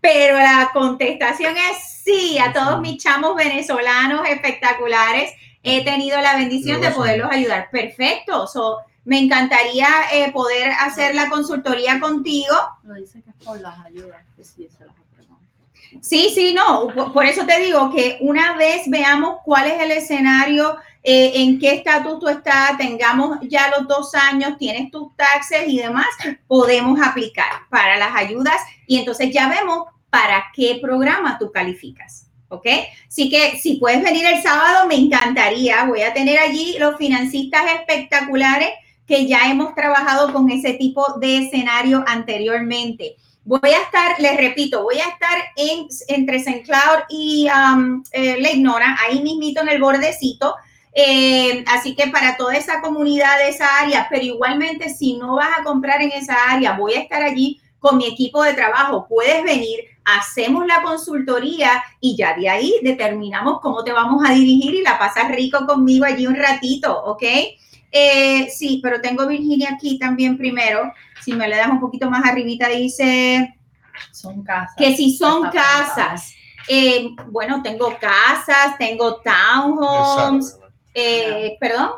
[0.01, 5.33] Pero la contestación es sí a todos mis chamos venezolanos espectaculares.
[5.62, 7.69] He tenido la bendición de poderlos ayudar.
[7.71, 8.47] Perfecto.
[8.47, 12.55] So, me encantaría eh, poder hacer la consultoría contigo.
[12.83, 14.95] Lo dice que es por las ayudas, que sí, se las
[16.03, 20.77] Sí, sí, no, por eso te digo que una vez veamos cuál es el escenario,
[21.03, 25.79] eh, en qué estatus tú estás, tengamos ya los dos años, tienes tus taxes y
[25.79, 26.07] demás,
[26.47, 32.25] podemos aplicar para las ayudas y entonces ya vemos para qué programa tú calificas.
[32.49, 32.66] ¿Ok?
[33.09, 35.85] Así que si puedes venir el sábado, me encantaría.
[35.85, 38.71] Voy a tener allí los financistas espectaculares
[39.07, 43.16] que ya hemos trabajado con ese tipo de escenario anteriormente.
[43.45, 46.62] Voy a estar, les repito, voy a estar en, entre St.
[46.62, 50.57] Cloud y um, eh, Ignora, ahí mismito en el bordecito.
[50.92, 55.62] Eh, así que para toda esa comunidad esa área, pero igualmente si no vas a
[55.62, 59.07] comprar en esa área, voy a estar allí con mi equipo de trabajo.
[59.09, 64.75] Puedes venir, hacemos la consultoría y ya de ahí determinamos cómo te vamos a dirigir
[64.75, 67.23] y la pasas rico conmigo allí un ratito, ¿ok?
[67.98, 70.92] Eh, sí, pero tengo Virginia aquí también primero.
[71.22, 73.59] Si me le das un poquito más arribita, dice...
[74.12, 74.74] Son casas.
[74.76, 76.35] Que si son casas.
[76.68, 80.59] Eh, bueno, tengo casas, tengo townhomes.
[80.92, 81.92] Eh, Perdón.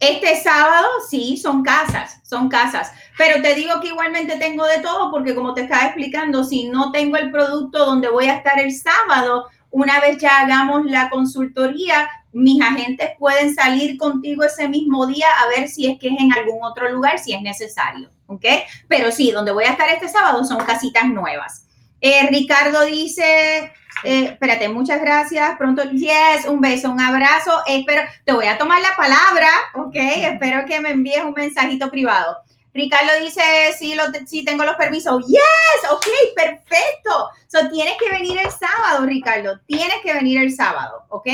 [0.00, 2.90] Este sábado sí, son casas, son casas.
[3.16, 6.90] Pero te digo que igualmente tengo de todo porque como te estaba explicando, si no
[6.90, 9.46] tengo el producto donde voy a estar el sábado,
[9.76, 15.48] una vez ya hagamos la consultoría, mis agentes pueden salir contigo ese mismo día a
[15.48, 18.42] ver si es que es en algún otro lugar, si es necesario, ¿ok?
[18.88, 21.66] Pero sí, donde voy a estar este sábado son casitas nuevas.
[22.00, 23.70] Eh, Ricardo dice,
[24.02, 25.58] eh, espérate, muchas gracias.
[25.58, 27.52] Pronto, yes, un beso, un abrazo.
[27.66, 29.94] Espero, te voy a tomar la palabra, ¿ok?
[29.94, 32.38] Espero que me envíes un mensajito privado.
[32.76, 33.40] Ricardo dice,
[33.78, 35.26] sí, lo, sí tengo los permisos.
[35.26, 37.30] Yes, ok, perfecto.
[37.48, 39.58] So, tienes que venir el sábado, Ricardo.
[39.66, 41.28] Tienes que venir el sábado, ¿ok?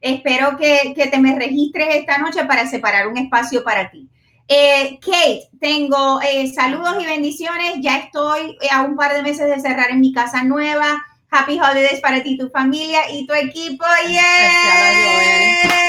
[0.00, 4.08] Espero que, te me registres esta noche para separar un espacio para ti.
[4.46, 7.74] Eh, Kate, tengo eh, saludos y bendiciones.
[7.80, 11.04] Ya estoy eh, a un par de meses de cerrar en mi casa nueva.
[11.30, 13.84] Happy holidays para ti, tu familia y tu equipo.
[14.08, 15.87] ¡Yay!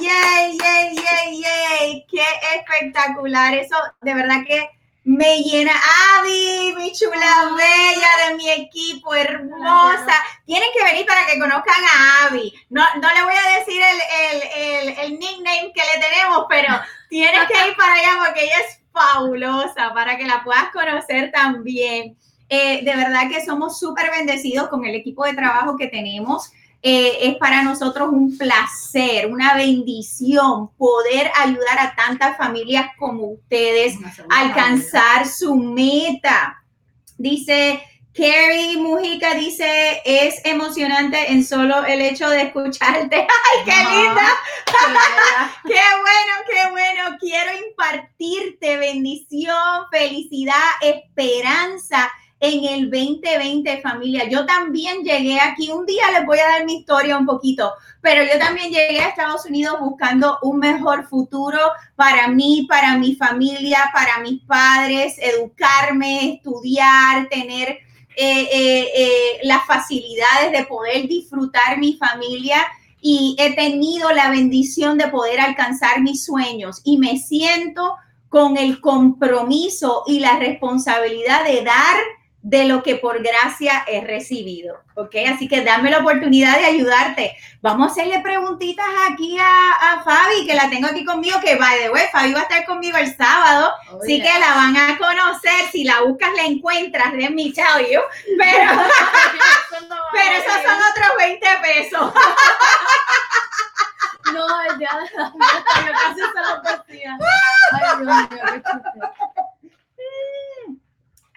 [0.00, 2.06] ¡Yay, yay, yay, yay!
[2.10, 2.24] ¡Qué
[2.56, 3.54] espectacular!
[3.54, 4.70] Eso de verdad que
[5.04, 5.72] me llena.
[6.18, 10.14] Avi, mi chula bella de mi equipo, hermosa.
[10.46, 12.52] Tienen que venir para que conozcan a Avi.
[12.70, 13.82] No, no le voy a decir
[15.02, 16.68] el, nickname que le tenemos, pero
[17.10, 22.16] tienes que ir para allá porque ella es fabulosa para que la puedas conocer también.
[22.48, 26.50] Eh, de verdad que somos súper bendecidos con el equipo de trabajo que tenemos.
[26.82, 33.98] Eh, es para nosotros un placer, una bendición poder ayudar a tantas familias como ustedes
[34.30, 36.62] a alcanzar su meta.
[37.18, 37.82] Dice
[38.14, 43.16] Carrie Mujica dice, es emocionante en solo el hecho de escucharte.
[43.16, 44.26] ¡Ay, qué linda!
[45.64, 47.18] ¡Qué bueno, qué bueno!
[47.20, 52.10] Quiero impartirte bendición, felicidad, esperanza
[52.40, 54.26] en el 2020, familia.
[54.28, 58.24] Yo también llegué aquí, un día les voy a dar mi historia un poquito, pero
[58.24, 61.58] yo también llegué a Estados Unidos buscando un mejor futuro
[61.96, 67.78] para mí, para mi familia, para mis padres, educarme, estudiar, tener
[68.16, 72.66] eh, eh, eh, las facilidades de poder disfrutar mi familia
[73.02, 77.96] y he tenido la bendición de poder alcanzar mis sueños y me siento
[78.28, 81.96] con el compromiso y la responsabilidad de dar
[82.42, 85.14] de lo que por gracia he recibido, ¿ok?
[85.34, 87.36] Así que dame la oportunidad de ayudarte.
[87.60, 91.90] Vamos a hacerle preguntitas aquí a, Fabi, que la tengo aquí conmigo, que by the
[91.90, 95.68] way, Fabi va a estar conmigo el sábado, oh, así que la van a conocer,
[95.70, 98.00] si la buscas la encuentras, de me tell you,
[98.38, 98.72] pero,
[100.12, 102.00] pero esos son otros 20 pesos.
[104.32, 104.88] no, de la yo
[105.92, 106.62] casi se lo.
[107.72, 108.62] Ay, Dios mío, qué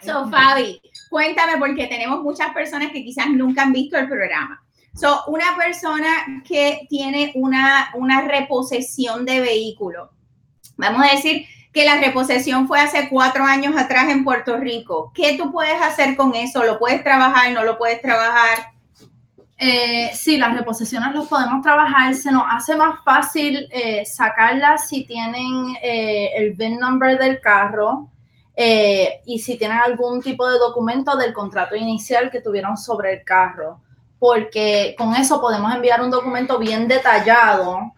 [0.05, 0.72] So, Fabi,
[1.13, 4.63] Cuéntame, porque tenemos muchas personas que quizás nunca han visto el programa.
[4.95, 10.09] So, una persona que tiene una, una reposesión de vehículo.
[10.75, 15.11] Vamos a decir que la reposesión fue hace cuatro años atrás en Puerto Rico.
[15.13, 16.63] ¿Qué tú puedes hacer con eso?
[16.63, 17.51] ¿Lo puedes trabajar?
[17.51, 18.71] ¿No lo puedes trabajar?
[19.59, 22.15] Eh, sí, las reposesiones los podemos trabajar.
[22.15, 28.09] Se nos hace más fácil eh, sacarlas si tienen eh, el VIN number del carro
[28.55, 33.23] eh, y si tienen algún tipo de documento del contrato inicial que tuvieron sobre el
[33.23, 33.81] carro,
[34.19, 37.91] porque con eso podemos enviar un documento bien detallado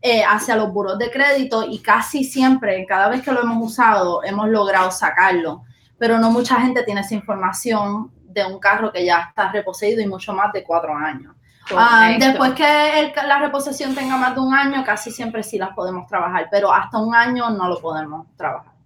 [0.00, 4.22] eh, hacia los buros de crédito y casi siempre, cada vez que lo hemos usado,
[4.22, 5.64] hemos logrado sacarlo,
[5.98, 10.06] pero no mucha gente tiene esa información de un carro que ya está reposeído y
[10.06, 11.34] mucho más de cuatro años.
[11.76, 16.06] Ah, después que la reposición tenga más de un año, casi siempre sí las podemos
[16.06, 18.77] trabajar, pero hasta un año no lo podemos trabajar.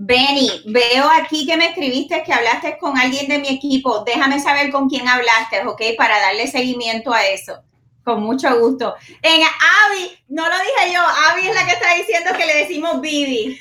[0.00, 4.04] Benny, veo aquí que me escribiste que hablaste con alguien de mi equipo.
[4.04, 5.82] Déjame saber con quién hablaste, ¿ok?
[5.96, 7.60] Para darle seguimiento a eso.
[8.04, 8.94] Con mucho gusto.
[9.20, 13.00] En Avi, no lo dije yo, Avi es la que está diciendo que le decimos
[13.00, 13.58] Bibi.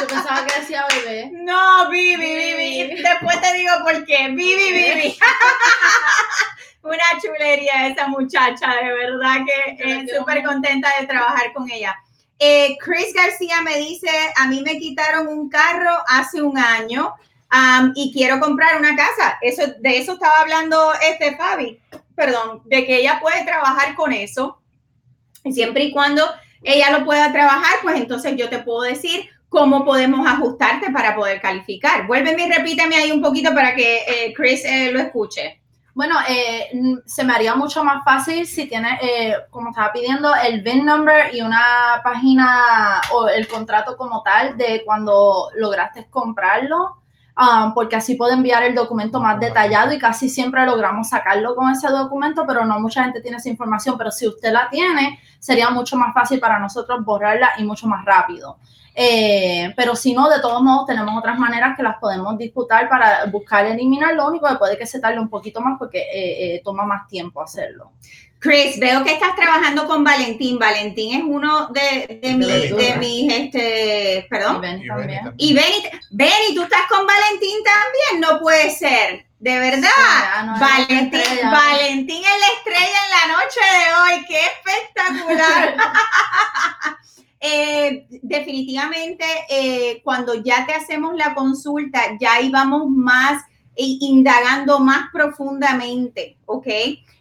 [0.00, 1.30] Yo pensaba que decía bebé.
[1.32, 3.02] No, Bibi, Bibi.
[3.02, 4.28] Después te digo por qué.
[4.28, 5.18] Bibi, Bibi.
[6.82, 11.98] Una chulería esa muchacha, de verdad que es súper contenta de trabajar con ella.
[12.38, 17.14] Eh, Chris García me dice, a mí me quitaron un carro hace un año
[17.94, 19.38] y quiero comprar una casa.
[19.40, 21.80] Eso, de eso estaba hablando este Fabi,
[22.14, 24.60] perdón, de que ella puede trabajar con eso.
[25.50, 26.24] Siempre y cuando
[26.62, 31.40] ella lo pueda trabajar, pues entonces yo te puedo decir cómo podemos ajustarte para poder
[31.40, 32.06] calificar.
[32.06, 35.60] Vuélveme y repíteme ahí un poquito para que eh, Chris eh, lo escuche.
[35.98, 36.70] Bueno, eh,
[37.06, 41.34] se me haría mucho más fácil si tiene, eh, como estaba pidiendo, el VIN number
[41.34, 46.98] y una página o el contrato como tal de cuando lograste comprarlo,
[47.36, 51.68] um, porque así puedo enviar el documento más detallado y casi siempre logramos sacarlo con
[51.72, 53.98] ese documento, pero no mucha gente tiene esa información.
[53.98, 58.04] Pero si usted la tiene, sería mucho más fácil para nosotros borrarla y mucho más
[58.04, 58.58] rápido.
[59.00, 63.26] Eh, pero si no, de todos modos, tenemos otras maneras que las podemos disputar para
[63.26, 64.12] buscar eliminar.
[64.14, 67.06] Lo único que puede que se tarde un poquito más porque eh, eh, toma más
[67.06, 67.92] tiempo hacerlo.
[68.40, 70.58] Chris, veo que estás trabajando con Valentín.
[70.58, 74.56] Valentín es uno de, de, de mis, este, perdón.
[74.56, 75.34] Y Benny también.
[75.36, 78.20] Y Benny, ¿tú estás con Valentín también?
[78.20, 79.26] No puede ser.
[79.38, 80.58] De verdad.
[80.58, 81.20] Valentín,
[81.52, 84.24] Valentín es la estrella en la noche de hoy.
[84.26, 85.76] ¡Qué espectacular!
[87.40, 93.44] Eh, definitivamente, eh, cuando ya te hacemos la consulta, ya íbamos más
[93.76, 96.66] indagando más profundamente, ¿ok?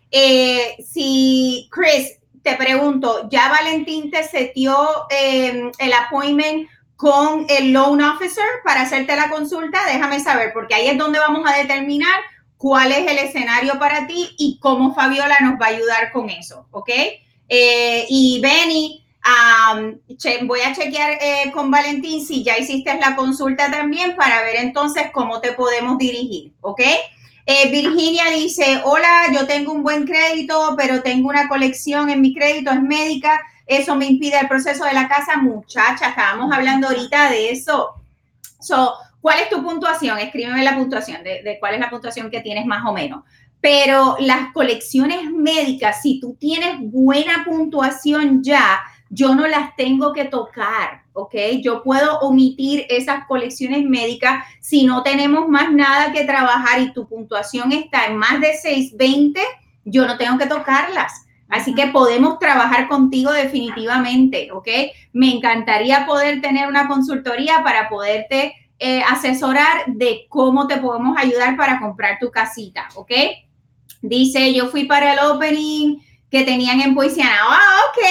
[0.10, 4.76] Eh, si, Chris, te pregunto, ¿ya Valentín te setió
[5.12, 9.80] em, el appointment con el loan officer para hacerte la consulta?
[9.86, 12.20] Déjame saber, porque ahí es donde vamos a determinar
[12.58, 16.66] cuál es el escenario para ti y cómo Fabiola nos va a ayudar con eso,
[16.72, 16.90] ¿ok?
[17.50, 19.07] y Benny,
[20.46, 25.12] voy a chequear eh, con Valentín si ya hiciste la consulta también para ver entonces
[25.12, 26.82] cómo te podemos dirigir, ¿ok?
[27.46, 32.34] Eh, Virginia dice, hola, yo tengo un buen crédito, pero tengo una colección en mi
[32.34, 35.38] crédito, es médica, eso me impide el proceso de la casa.
[35.38, 37.94] Muchacha, estábamos hablando ahorita de eso.
[38.60, 40.20] So, ¿Cuál es tu puntuación?
[40.20, 43.24] Escríbeme la puntuación, de, de, cuál es la puntuación que tienes más o menos.
[43.60, 48.80] pero las colecciones médicas, si tú tienes buena puntuación ya,
[49.10, 51.36] yo no las tengo que tocar, ¿ok?
[51.62, 57.08] Yo puedo omitir esas colecciones médicas si no tenemos más nada que trabajar y tu
[57.08, 59.42] puntuación está en más de 620,
[59.86, 61.26] yo no tengo que tocarlas.
[61.50, 64.68] Así que podemos trabajar contigo definitivamente, ¿ok?
[65.14, 71.56] Me encantaría poder tener una consultoría para poderte eh, asesorar de cómo te podemos ayudar
[71.56, 73.12] para comprar tu casita, ¿ok?
[74.02, 75.98] Dice, yo fui para el opening
[76.30, 77.38] que tenían en Poisiana.
[77.42, 78.04] Ah, ok,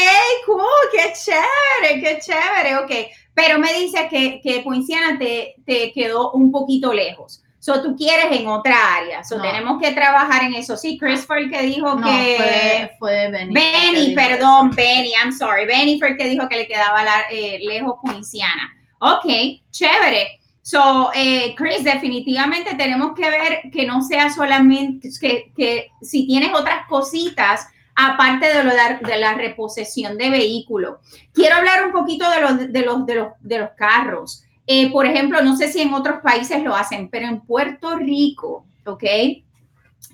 [0.46, 0.62] cool,
[0.92, 2.92] qué chévere, qué chévere, ok.
[3.34, 7.42] Pero me dice que, que Poinciana te, te quedó un poquito lejos.
[7.58, 9.24] So, tú quieres en otra área.
[9.24, 10.76] So, tenemos que trabajar en eso.
[10.76, 12.90] Sí, Chris fue el que dijo que.
[12.98, 13.52] Fue, Benny.
[13.52, 15.66] Benny, perdón, Benny, I'm sorry.
[15.66, 18.72] Benny fue el que dijo que le quedaba eh, lejos Poinciana.
[19.00, 19.26] Ok,
[19.70, 20.38] chévere.
[20.62, 26.54] So, eh, Chris, definitivamente tenemos que ver que no sea solamente que, que si tienes
[26.54, 27.66] otras cositas
[27.96, 30.98] aparte de, lo de, la reposición de vehículos.
[31.32, 34.44] Quiero hablar un poquito de los, de los, de los, de los carros.
[34.66, 38.66] Eh, por ejemplo, no sé si en otros países lo hacen, pero en Puerto Rico,
[38.84, 39.00] ¿ok?
[39.00, 39.42] Que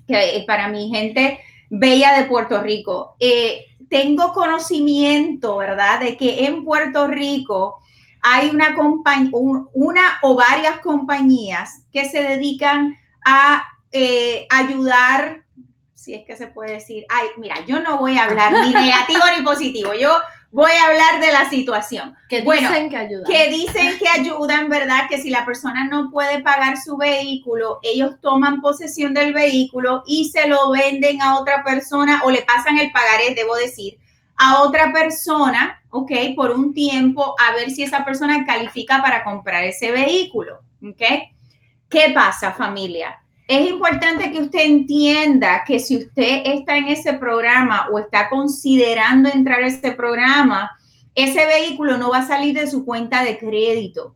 [0.09, 6.01] eh, para mi gente bella de Puerto Rico, eh, tengo conocimiento, ¿verdad?
[6.01, 7.81] De que en Puerto Rico
[8.21, 13.65] hay una, compañía, una o varias compañías que se dedican a
[14.49, 15.42] ayudar
[16.03, 19.21] si es que se puede decir, ay, mira, yo no voy a hablar ni negativo
[19.37, 20.11] ni positivo, yo
[20.51, 22.17] voy a hablar de la situación.
[22.29, 23.25] Que dicen que ayudan.
[23.25, 25.09] Que dicen que ayudan, ¿verdad?
[25.09, 30.29] Que si la persona no puede pagar su vehículo, ellos toman posesión del vehículo y
[30.29, 34.01] se lo venden a otra persona o le pasan el pagaré, debo decir,
[34.37, 36.11] a otra persona, ¿ok?
[36.35, 41.03] Por un tiempo, a ver si esa persona califica para comprar ese vehículo, ¿ok?
[41.89, 43.22] ¿Qué pasa, familia?
[43.49, 49.29] Es importante que usted entienda que si usted está en ese programa o está considerando
[49.29, 50.71] entrar a ese programa,
[51.15, 54.15] ese vehículo no va a salir de su cuenta de crédito,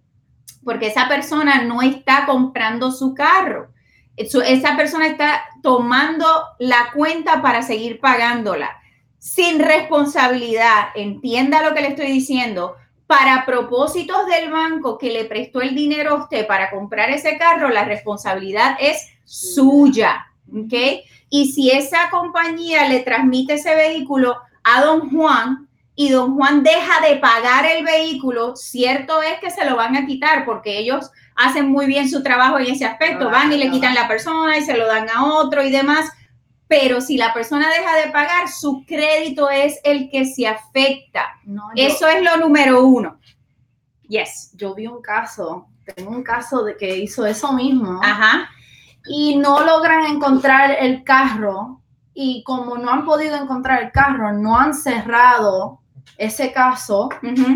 [0.65, 3.69] porque esa persona no está comprando su carro.
[4.17, 6.27] Esa persona está tomando
[6.59, 8.81] la cuenta para seguir pagándola
[9.19, 10.89] sin responsabilidad.
[10.95, 12.77] Entienda lo que le estoy diciendo
[13.07, 17.69] para propósitos del banco que le prestó el dinero a usted para comprar ese carro,
[17.69, 21.05] la responsabilidad es suya, ¿ok?
[21.31, 27.07] Y si esa compañía le transmite ese vehículo a don Juan y don Juan deja
[27.07, 31.69] de pagar el vehículo, cierto es que se lo van a quitar porque ellos hacen
[31.69, 34.77] muy bien su trabajo en ese aspecto, van y le quitan la persona y se
[34.77, 36.11] lo dan a otro y demás,
[36.69, 41.27] pero si la persona deja de pagar, su crédito es el que se afecta.
[41.75, 43.19] Eso es lo número uno.
[44.09, 44.53] Yes.
[44.55, 48.01] Yo vi un caso, tengo un caso de que hizo eso mismo.
[48.03, 48.51] Ajá.
[49.09, 51.83] Y no logran encontrar el carro.
[52.13, 55.81] Y como no han podido encontrar el carro, no han cerrado
[56.19, 57.11] ese caso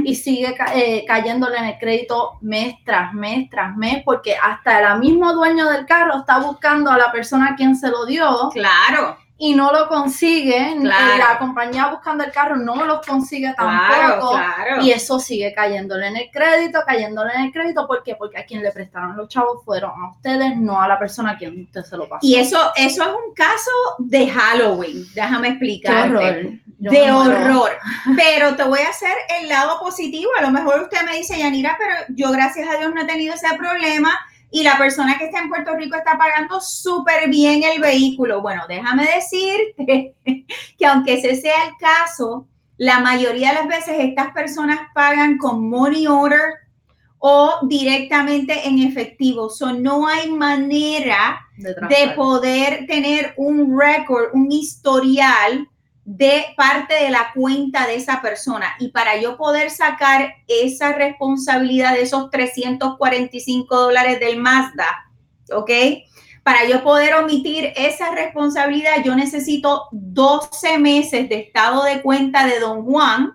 [0.04, 4.98] y sigue eh, cayéndole en el crédito mes tras mes tras mes, porque hasta el
[4.98, 8.50] mismo dueño del carro está buscando a la persona a quien se lo dio.
[8.52, 14.38] Claro y no lo consigue, la compañía buscando el carro no lo consigue tampoco,
[14.82, 18.16] y eso sigue cayéndole en el crédito, cayéndole en el crédito, ¿por qué?
[18.16, 21.38] Porque a quien le prestaron los chavos fueron a ustedes, no a la persona a
[21.38, 22.20] quien usted se lo pasó.
[22.20, 25.52] Y eso, eso es un caso de Halloween, déjame
[26.80, 27.72] De horror.
[28.16, 30.30] Pero te voy a hacer el lado positivo.
[30.38, 33.34] A lo mejor usted me dice, Yanira, pero yo gracias a Dios no he tenido
[33.34, 34.18] ese problema
[34.50, 38.40] y la persona que está en Puerto Rico está pagando súper bien el vehículo.
[38.40, 40.14] Bueno, déjame decirte
[40.78, 45.68] que aunque ese sea el caso, la mayoría de las veces estas personas pagan con
[45.68, 46.54] money order
[47.18, 49.50] o directamente en efectivo.
[49.50, 55.68] So, no hay manera de, de poder tener un récord, un historial
[56.16, 58.74] de parte de la cuenta de esa persona.
[58.80, 65.08] Y para yo poder sacar esa responsabilidad de esos 345 dólares del Mazda,
[65.52, 65.70] ¿ok?
[66.42, 72.58] Para yo poder omitir esa responsabilidad, yo necesito 12 meses de estado de cuenta de
[72.58, 73.34] don Juan,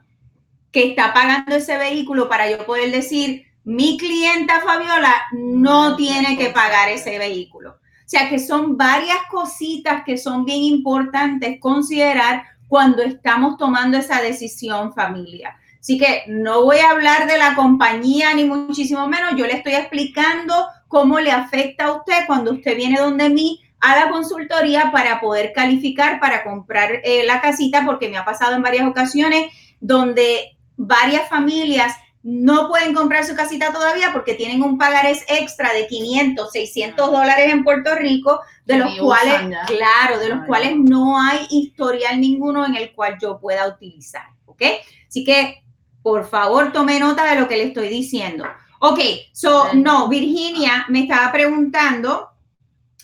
[0.73, 6.49] que está pagando ese vehículo, para yo poder decir, mi clienta Fabiola no tiene que
[6.49, 7.71] pagar ese vehículo.
[7.71, 14.21] O sea que son varias cositas que son bien importantes considerar cuando estamos tomando esa
[14.21, 15.57] decisión familia.
[15.79, 19.73] Así que no voy a hablar de la compañía ni muchísimo menos, yo le estoy
[19.73, 25.19] explicando cómo le afecta a usted cuando usted viene donde mí a la consultoría para
[25.19, 30.57] poder calificar para comprar eh, la casita, porque me ha pasado en varias ocasiones donde
[30.75, 31.95] varias familias
[32.27, 37.53] no pueden comprar su casita todavía porque tienen un pagarés extra de 500, 600 dólares
[37.53, 42.75] en Puerto Rico, de los cuales, claro, de los cuales no hay historial ninguno en
[42.77, 44.63] el cual yo pueda utilizar, ¿ok?
[45.07, 45.63] Así que,
[46.01, 48.43] por favor, tome nota de lo que le estoy diciendo.
[48.79, 48.99] Ok,
[49.31, 52.31] so, no, Virginia me estaba preguntando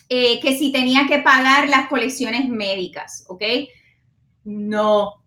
[0.08, 3.44] eh, que si tenía que pagar las colecciones médicas, ¿ok?
[4.42, 5.21] No,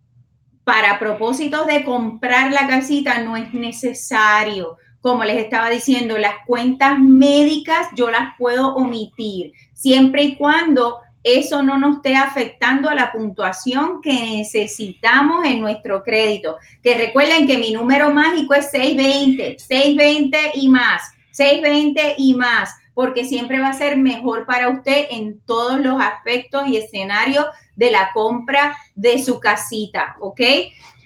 [0.66, 4.78] para propósitos de comprar la casita no es necesario.
[5.00, 11.62] Como les estaba diciendo, las cuentas médicas yo las puedo omitir, siempre y cuando eso
[11.62, 16.56] no nos esté afectando a la puntuación que necesitamos en nuestro crédito.
[16.82, 23.26] Que recuerden que mi número mágico es 620, 620 y más, 620 y más, porque
[23.26, 27.44] siempre va a ser mejor para usted en todos los aspectos y escenarios
[27.74, 30.40] de la compra de su casita, ¿ok?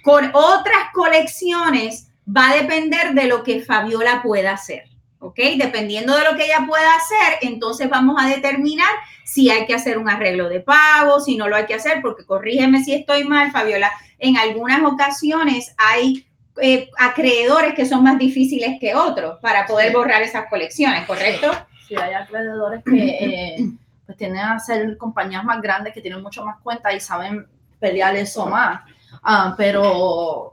[0.04, 4.84] Con otras colecciones va a depender de lo que Fabiola pueda hacer,
[5.18, 5.36] ¿ok?
[5.56, 8.90] Dependiendo de lo que ella pueda hacer, entonces vamos a determinar
[9.24, 12.24] si hay que hacer un arreglo de pago, si no lo hay que hacer, porque
[12.24, 16.24] corrígeme si estoy mal, Fabiola, en algunas ocasiones hay
[16.62, 21.50] eh, acreedores que son más difíciles que otros para poder borrar esas colecciones, ¿correcto?
[21.90, 23.08] Sí, hay acreedores que...
[23.08, 23.70] Eh,
[24.06, 27.46] pues tienden a ser compañías más grandes que tienen mucho más cuentas y saben
[27.78, 28.80] pelear eso más.
[29.22, 30.52] Ah, pero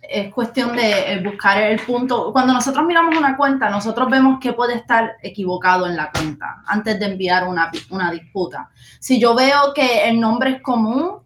[0.00, 2.32] es cuestión de eh, buscar el punto.
[2.32, 6.98] Cuando nosotros miramos una cuenta, nosotros vemos que puede estar equivocado en la cuenta antes
[6.98, 8.70] de enviar una, una disputa.
[8.98, 11.23] Si yo veo que el nombre es común,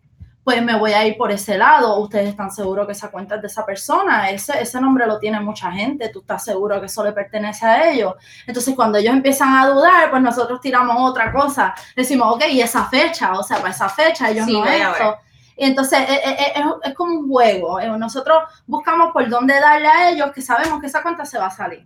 [0.49, 1.99] pues me voy a ir por ese lado.
[1.99, 5.39] Ustedes están seguros que esa cuenta es de esa persona, ese, ese nombre lo tiene
[5.41, 8.15] mucha gente, tú estás seguro que eso le pertenece a ellos.
[8.47, 11.75] Entonces, cuando ellos empiezan a dudar, pues nosotros tiramos otra cosa.
[11.95, 15.19] Decimos, ok, y esa fecha, o sea, para esa fecha ellos no esto.
[15.55, 17.79] Y entonces eh, eh, eh, es, como un juego.
[17.99, 21.51] Nosotros buscamos por dónde darle a ellos que sabemos que esa cuenta se va a
[21.51, 21.85] salir.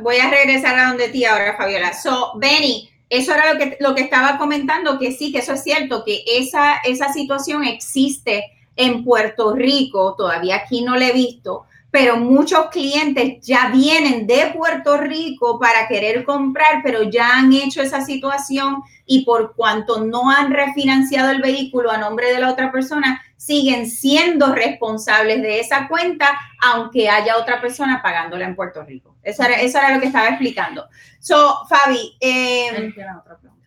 [0.00, 1.92] voy a regresar a donde ti ahora, Fabiola.
[1.92, 5.62] So, Benny, eso era lo que, lo que estaba comentando, que sí, que eso es
[5.64, 8.44] cierto, que esa, esa situación existe
[8.76, 14.52] en Puerto Rico, todavía aquí no la he visto, pero muchos clientes ya vienen de
[14.56, 20.30] Puerto Rico para querer comprar, pero ya han hecho esa situación y por cuanto no
[20.30, 25.88] han refinanciado el vehículo a nombre de la otra persona, siguen siendo responsables de esa
[25.88, 29.09] cuenta, aunque haya otra persona pagándola en Puerto Rico.
[29.22, 30.86] Eso era, eso era lo que estaba explicando.
[31.18, 32.92] So, Fabi, eh,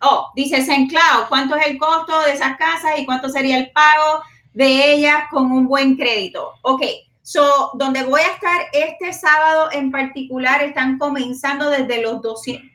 [0.00, 4.22] oh, dice Senclao, ¿cuánto es el costo de esas casas y cuánto sería el pago
[4.52, 6.54] de ellas con un buen crédito?
[6.62, 6.82] Ok,
[7.22, 12.74] so, donde voy a estar este sábado en particular, están comenzando desde los 200.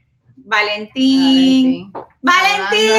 [0.50, 1.92] Valentín.
[2.22, 2.90] Valentín,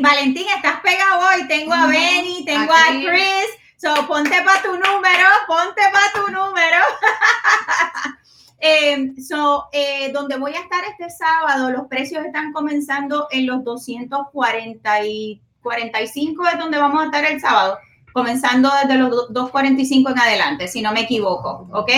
[0.00, 1.48] Valentín, estás pegado hoy.
[1.48, 3.46] Tengo a Benny, tengo a Chris.
[3.76, 6.78] So, ponte para tu número, ponte para tu número.
[8.58, 13.62] Eh, so, eh, donde voy a estar este sábado, los precios están comenzando en los
[13.62, 17.78] 240 y 45 es donde vamos a estar el sábado,
[18.12, 21.90] comenzando desde los 245 en adelante, si no me equivoco, ¿ok?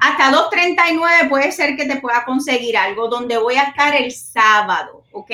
[0.00, 5.02] Hasta 239 puede ser que te pueda conseguir algo, donde voy a estar el sábado,
[5.10, 5.32] ¿ok?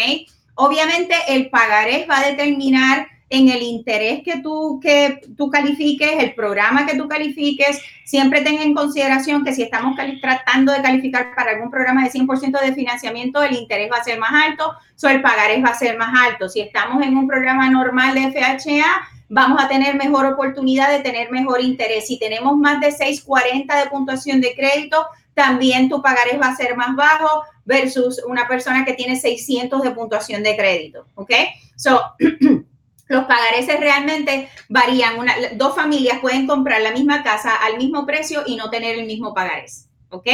[0.54, 6.34] Obviamente el pagarés va a determinar en el interés que tú, que tú califiques, el
[6.34, 11.52] programa que tú califiques, siempre ten en consideración que si estamos tratando de calificar para
[11.52, 15.22] algún programa de 100% de financiamiento, el interés va a ser más alto, o el
[15.22, 16.50] pagarés va a ser más alto.
[16.50, 21.30] Si estamos en un programa normal de FHA, vamos a tener mejor oportunidad de tener
[21.30, 22.08] mejor interés.
[22.08, 26.76] Si tenemos más de 640 de puntuación de crédito, también tu pagarés va a ser
[26.76, 31.32] más bajo versus una persona que tiene 600 de puntuación de crédito, ¿ok?
[31.76, 32.02] So,
[33.12, 35.18] Los pagareces realmente varían.
[35.18, 39.04] Una, dos familias pueden comprar la misma casa al mismo precio y no tener el
[39.04, 39.86] mismo pagarés.
[40.08, 40.26] ¿Ok?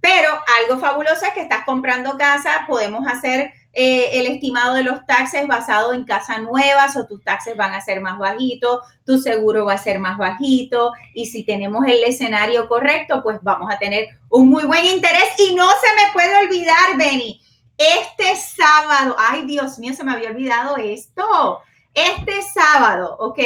[0.00, 5.04] Pero algo fabuloso es que estás comprando casa, podemos hacer eh, el estimado de los
[5.04, 9.64] taxes basado en casa nuevas o tus taxes van a ser más bajitos, tu seguro
[9.64, 14.08] va a ser más bajito y si tenemos el escenario correcto, pues vamos a tener
[14.28, 17.40] un muy buen interés y no se me puede olvidar, Benny,
[17.78, 21.62] este sábado, ay Dios mío, se me había olvidado esto.
[21.94, 23.38] Este sábado, ¿ok?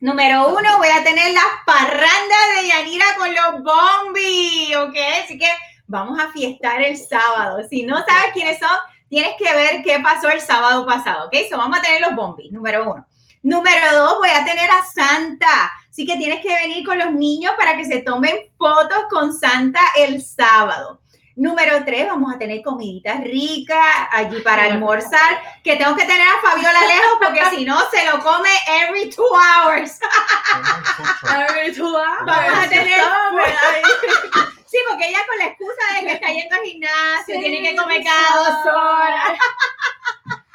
[0.00, 4.96] Número uno, voy a tener las parrandas de Yanira con los bombi, ¿ok?
[5.22, 5.48] Así que
[5.86, 7.58] vamos a fiestar el sábado.
[7.68, 8.76] Si no sabes quiénes son,
[9.08, 11.34] tienes que ver qué pasó el sábado pasado, ¿ok?
[11.50, 13.06] So vamos a tener los bombis, número uno.
[13.42, 15.70] Número dos, voy a tener a Santa.
[15.90, 19.80] Así que tienes que venir con los niños para que se tomen fotos con Santa
[19.96, 21.00] el sábado.
[21.36, 26.48] Número tres, vamos a tener comiditas ricas allí para almorzar, que tengo que tener a
[26.48, 28.48] Fabiola lejos porque si no se lo come
[28.82, 29.98] every two hours.
[31.48, 32.24] every tú vas.
[32.24, 33.00] Vamos a tener.
[34.66, 37.76] Sí, porque ella con la excusa de que está yendo al gimnasio, Sí, tiene que
[37.76, 39.38] comer cada dos horas.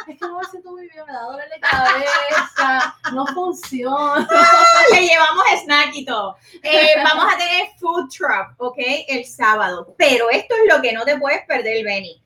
[0.10, 4.28] Es que no me siento muy bien, me da dolor de cabeza, no funciona.
[4.92, 6.36] Le llevamos snack y todo.
[6.64, 8.78] Eh, vamos a tener food truck, ¿ok?
[9.08, 9.94] El sábado.
[10.00, 12.20] Pero esto es lo que no te puedes perder, Benny.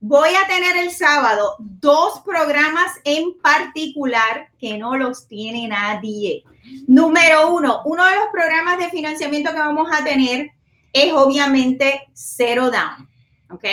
[0.00, 6.42] Voy a tener el sábado dos programas en particular que no los tiene nadie.
[6.88, 10.50] Número uno, uno de los programas de financiamiento que vamos a tener
[10.92, 13.08] es obviamente Zero Down,
[13.50, 13.64] ¿ok?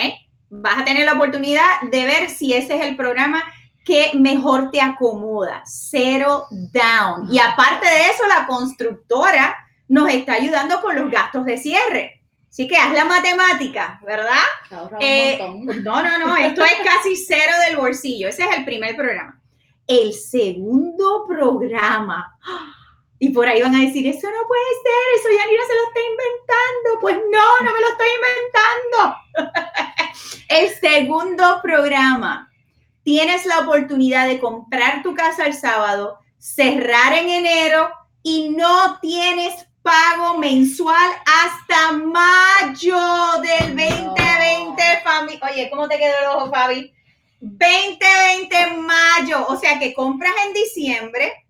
[0.61, 3.43] Vas a tener la oportunidad de ver si ese es el programa
[3.85, 5.61] que mejor te acomoda.
[5.65, 7.31] Zero Down.
[7.31, 9.55] Y aparte de eso, la constructora
[9.87, 12.23] nos está ayudando con los gastos de cierre.
[12.49, 14.43] Así que haz la matemática, ¿verdad?
[15.01, 15.37] Eh.
[15.83, 18.29] No, no, no, esto es casi cero del bolsillo.
[18.29, 19.41] Ese es el primer programa.
[19.85, 22.33] El segundo programa.
[23.19, 25.99] Y por ahí van a decir, eso no puede ser, eso Yanira se lo está
[25.99, 27.01] inventando.
[27.01, 29.15] Pues no, no me lo estoy inventando.
[30.49, 32.51] El segundo programa.
[33.03, 37.89] Tienes la oportunidad de comprar tu casa el sábado, cerrar en enero
[38.23, 42.97] y no tienes pago mensual hasta mayo
[43.41, 45.39] del 2020, Fabi.
[45.51, 46.91] Oye, ¿cómo te quedó el ojo, Fabi?
[47.39, 51.45] 2020 mayo, o sea que compras en diciembre,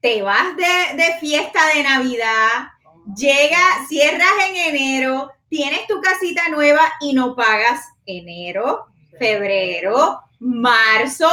[0.00, 2.68] te vas de, de fiesta de Navidad,
[3.16, 3.58] llega,
[3.88, 8.86] cierras en enero, tienes tu casita nueva y no pagas enero,
[9.20, 11.30] febrero, marzo,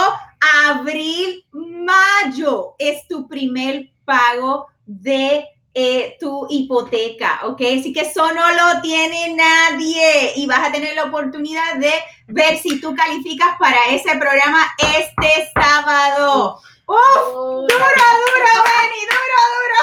[0.68, 2.76] abril, mayo.
[2.78, 7.62] Es tu primer pago de eh, tu hipoteca, ¿ok?
[7.80, 11.92] Así que eso no lo tiene nadie y vas a tener la oportunidad de
[12.28, 16.62] ver si tú calificas para ese programa este sábado.
[16.86, 16.98] ¡Uf!
[17.16, 19.82] Duro, duro, Benny, duro, duro.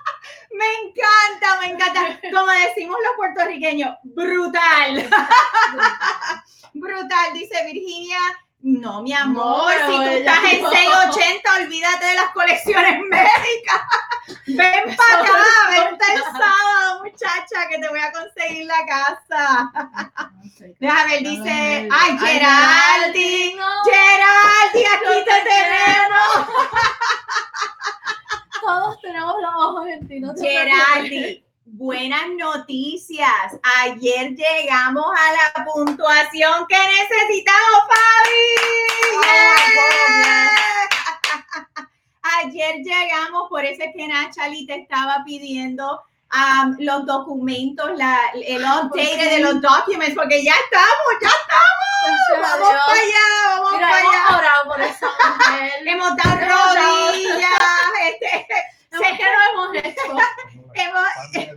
[0.56, 2.20] Me encanta, me encanta.
[2.32, 5.08] Como decimos los puertorriqueños, brutal.
[6.78, 8.18] Brutal, dice Virginia.
[8.60, 10.70] No, mi amor, No, si tú estás en no.
[10.70, 13.80] 680, olvídate de las colecciones médicas.
[14.46, 15.32] Ven para acá,
[15.70, 19.70] vente el sábado, muchacha, que te voy a conseguir la casa.
[20.80, 23.56] Déjame ver, dice, ay, Geraldi.
[23.84, 26.48] Geraldi, aquí te tenemos.
[28.66, 33.60] Todos tenemos los ojos en ti, no Geraldi, buenas noticias.
[33.84, 38.44] Ayer llegamos a la puntuación que necesitamos, Fabi.
[39.22, 40.50] Yeah.
[42.44, 46.02] Ayer llegamos, por eso es que Nachali te estaba pidiendo
[46.32, 51.72] um, los documentos, la, el update de los documents, porque ya estamos, ya estamos.
[52.40, 52.80] Vamos Dios.
[52.86, 54.38] para allá, vamos Mira, para hemos allá.
[54.38, 55.72] orado por mujer.
[55.86, 57.50] Hemos dado rodillas.
[58.06, 58.46] Este,
[58.90, 60.02] Sé que lo hemos hecho.
[60.74, 61.56] hemos,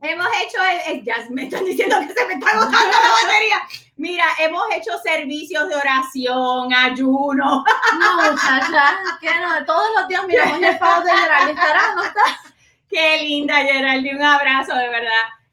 [0.00, 3.56] Hemos hecho, el, el- ya me están diciendo que se me está agotando la batería.
[3.96, 7.64] Mira, hemos hecho servicios de oración, ayuno.
[7.98, 11.50] No, muchacha, que no, todos los días miramos el pavo de Gerald.
[11.50, 12.22] ¿Estará no está?
[12.88, 14.16] Qué linda, Geraldine.
[14.16, 15.10] Un abrazo, de verdad.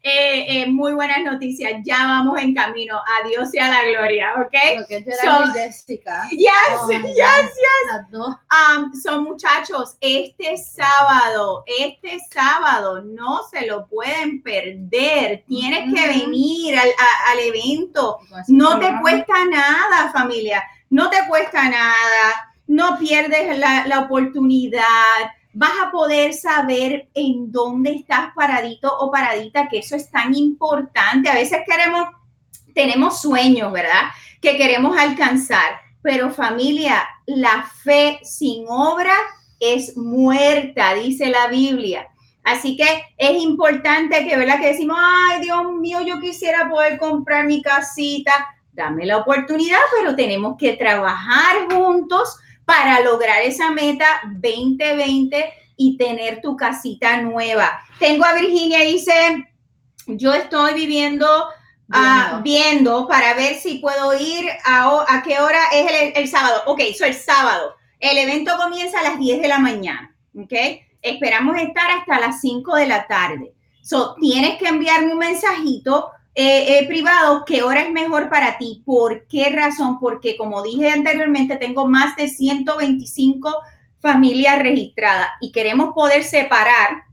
[0.07, 1.81] Eh, eh, muy buenas noticias.
[1.83, 3.01] Ya vamos en camino.
[3.23, 4.53] Adiós y a la gloria, ¿ok?
[4.81, 6.27] Lo que es So- Gerald y Jessica.
[6.29, 8.13] Yes, Oh, yes, yes.
[8.13, 15.43] Um, son muchachos, este sábado, este sábado no se lo pueden perder.
[15.47, 16.19] Tienes que Ujú.
[16.29, 18.19] venir al, a- al evento.
[18.47, 20.63] No te cuesta nada, familia.
[20.91, 22.53] No te cuesta nada.
[22.67, 24.83] No pierdes la, la oportunidad.
[25.58, 31.30] Vas a poder saber en dónde estás paradito o paradita, que eso es tan importante.
[31.30, 32.10] A veces queremos,
[32.74, 34.10] tenemos sueños, ¿verdad?
[34.41, 35.80] Que queremos alcanzar.
[36.01, 39.16] Pero familia, la fe sin obra
[39.62, 42.10] es muerta, dice la Biblia.
[42.43, 44.60] Así que es importante que, ¿verdad?
[44.60, 48.34] Que decimos, ay, Dios mío, yo quisiera poder comprar mi casita.
[48.74, 56.41] Dame la oportunidad, pero tenemos que trabajar juntos para lograr esa meta 2020 y tener
[56.41, 57.80] tu casita nueva.
[57.99, 59.13] Tengo a Virginia, dice,
[60.07, 61.28] yo estoy viviendo,
[61.91, 66.63] ah, viendo para ver si puedo ir a, a qué hora es el, el sábado.
[66.66, 67.76] Ok, soy el sábado.
[67.99, 70.16] El evento comienza a las 10 de la mañana.
[70.38, 70.53] Ok,
[71.01, 73.53] esperamos estar hasta las 5 de la tarde.
[73.82, 77.03] So, tienes que enviarme un mensajito eh, eh,
[77.45, 82.15] qué hora es mejor para ti, por qué razón, porque como dije anteriormente, tengo más
[82.17, 83.55] de 125
[84.01, 87.05] familias registradas y queremos poder separar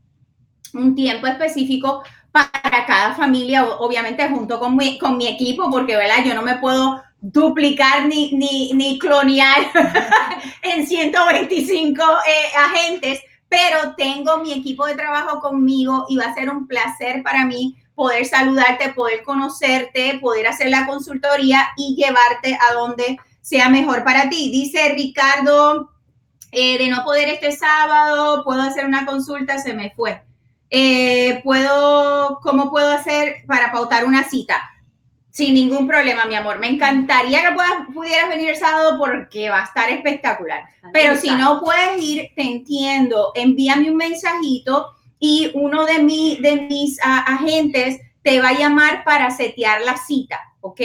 [0.74, 2.02] un tiempo específico
[2.32, 6.24] para cada familia, obviamente junto con mi, con mi equipo, porque ¿verdad?
[6.24, 9.70] yo no me puedo duplicar ni, ni, ni clonear
[10.62, 16.50] en 125 eh, agentes, pero tengo mi equipo de trabajo conmigo y va a ser
[16.50, 22.74] un placer para mí poder saludarte, poder conocerte, poder hacer la consultoría y llevarte a
[22.74, 24.51] donde sea mejor para ti.
[24.51, 25.90] Dice Ricardo,
[26.51, 30.22] eh, de no poder este sábado, puedo hacer una consulta, se me fue.
[30.70, 34.70] Eh, puedo, ¿cómo puedo hacer para pautar una cita?
[35.30, 36.59] Sin ningún problema, mi amor.
[36.59, 40.64] Me encantaría que puedas, pudieras venir el sábado porque va a estar espectacular.
[40.93, 43.32] Pero si no puedes ir, te entiendo.
[43.34, 49.30] Envíame un mensajito y uno de, mi, de mis agentes te va a llamar para
[49.30, 50.40] setear la cita.
[50.60, 50.80] ¿ok?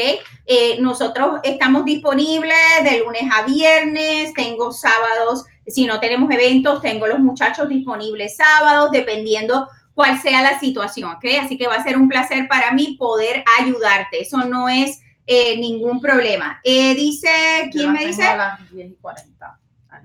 [0.45, 7.07] Eh, nosotros estamos disponibles de lunes a viernes, tengo sábados, si no tenemos eventos, tengo
[7.07, 11.25] los muchachos disponibles sábados, dependiendo cuál sea la situación, ¿ok?
[11.43, 14.21] Así que va a ser un placer para mí poder ayudarte.
[14.21, 16.61] Eso no es eh, ningún problema.
[16.63, 18.23] Eh, dice, ¿quién me dice?
[18.23, 19.59] A las 10 y 40.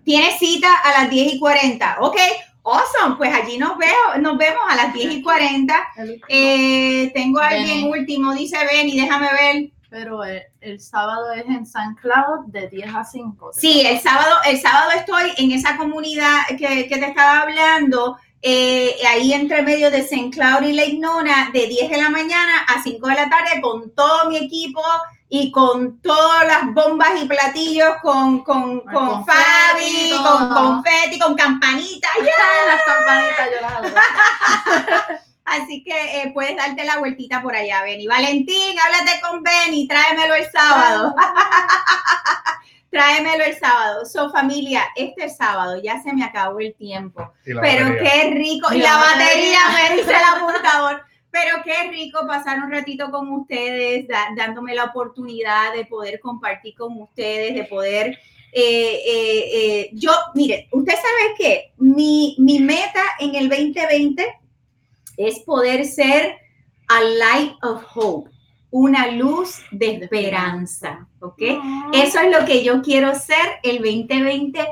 [0.05, 1.99] Tiene cita a las 10 y 40.
[2.01, 2.16] Ok,
[2.65, 3.17] awesome.
[3.17, 5.75] Pues allí nos, veo, nos vemos a las 10 y 40.
[6.29, 9.71] Eh, tengo a alguien último, dice Ven y déjame ver.
[9.91, 13.51] Pero el, sábado es en San Cloud de 10 a 5.
[13.53, 18.97] Sí, el sábado, el sábado estoy en esa comunidad que, que te estaba hablando eh,
[19.09, 20.31] ahí entre medio de St.
[20.31, 23.95] Cloud y Lake Nona, de 10 de la mañana a 5 de la tarde, con
[23.95, 24.83] todo mi equipo
[25.35, 32.11] y con todas las bombas y platillos, con, con, con, Fabi, con confeti, con campanitas.
[32.66, 38.07] Las campanitas yo las Así que eh, puedes darte la vueltita por allá, Benny.
[38.07, 41.14] Valentín, háblate con Benny, tráemelo el sábado.
[42.91, 44.05] tráemelo el sábado.
[44.05, 47.33] So, familia, este sábado ya se me acabó el tiempo.
[47.43, 48.70] Pero qué rico.
[48.74, 51.03] Y, la, batería, me dice el apuntador.
[51.33, 54.07] Pero qué rico pasar un ratito con ustedes,
[54.37, 58.18] dándome la oportunidad de poder compartir con ustedes, de poder.
[58.53, 64.26] Eh, eh, eh, yo, mire, usted sabe que mi, mi meta en el 2020
[65.16, 66.37] es poder ser
[66.89, 68.30] a light of hope
[68.72, 71.43] una luz de esperanza, ¿ok?
[71.93, 74.66] Eso es lo que yo quiero ser el 2020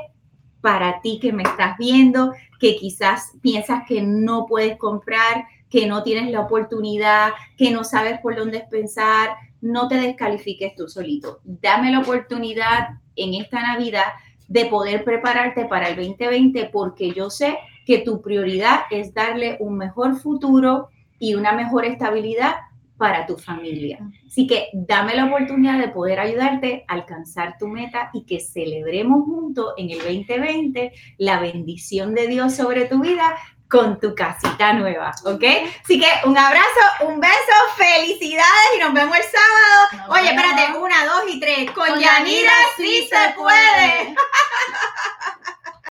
[0.59, 6.03] para ti que me estás viendo, que quizás piensas que no puedes comprar, que no
[6.03, 9.29] tienes la oportunidad, que no sabes por dónde pensar,
[9.61, 11.39] no te descalifiques tú solito.
[11.43, 14.07] Dame la oportunidad en esta Navidad
[14.47, 19.77] de poder prepararte para el 2020 porque yo sé que tu prioridad es darle un
[19.77, 22.55] mejor futuro y una mejor estabilidad
[22.97, 23.99] para tu familia.
[24.27, 29.23] Así que dame la oportunidad de poder ayudarte a alcanzar tu meta y que celebremos
[29.23, 33.35] juntos en el 2020 la bendición de Dios sobre tu vida
[33.71, 35.43] con tu casita nueva, ¿ok?
[35.83, 40.09] Así que un abrazo, un beso, felicidades y nos vemos el sábado.
[40.09, 41.71] Oye, espérate, una, dos y tres.
[41.71, 44.15] Con, Yanira, sí se puede.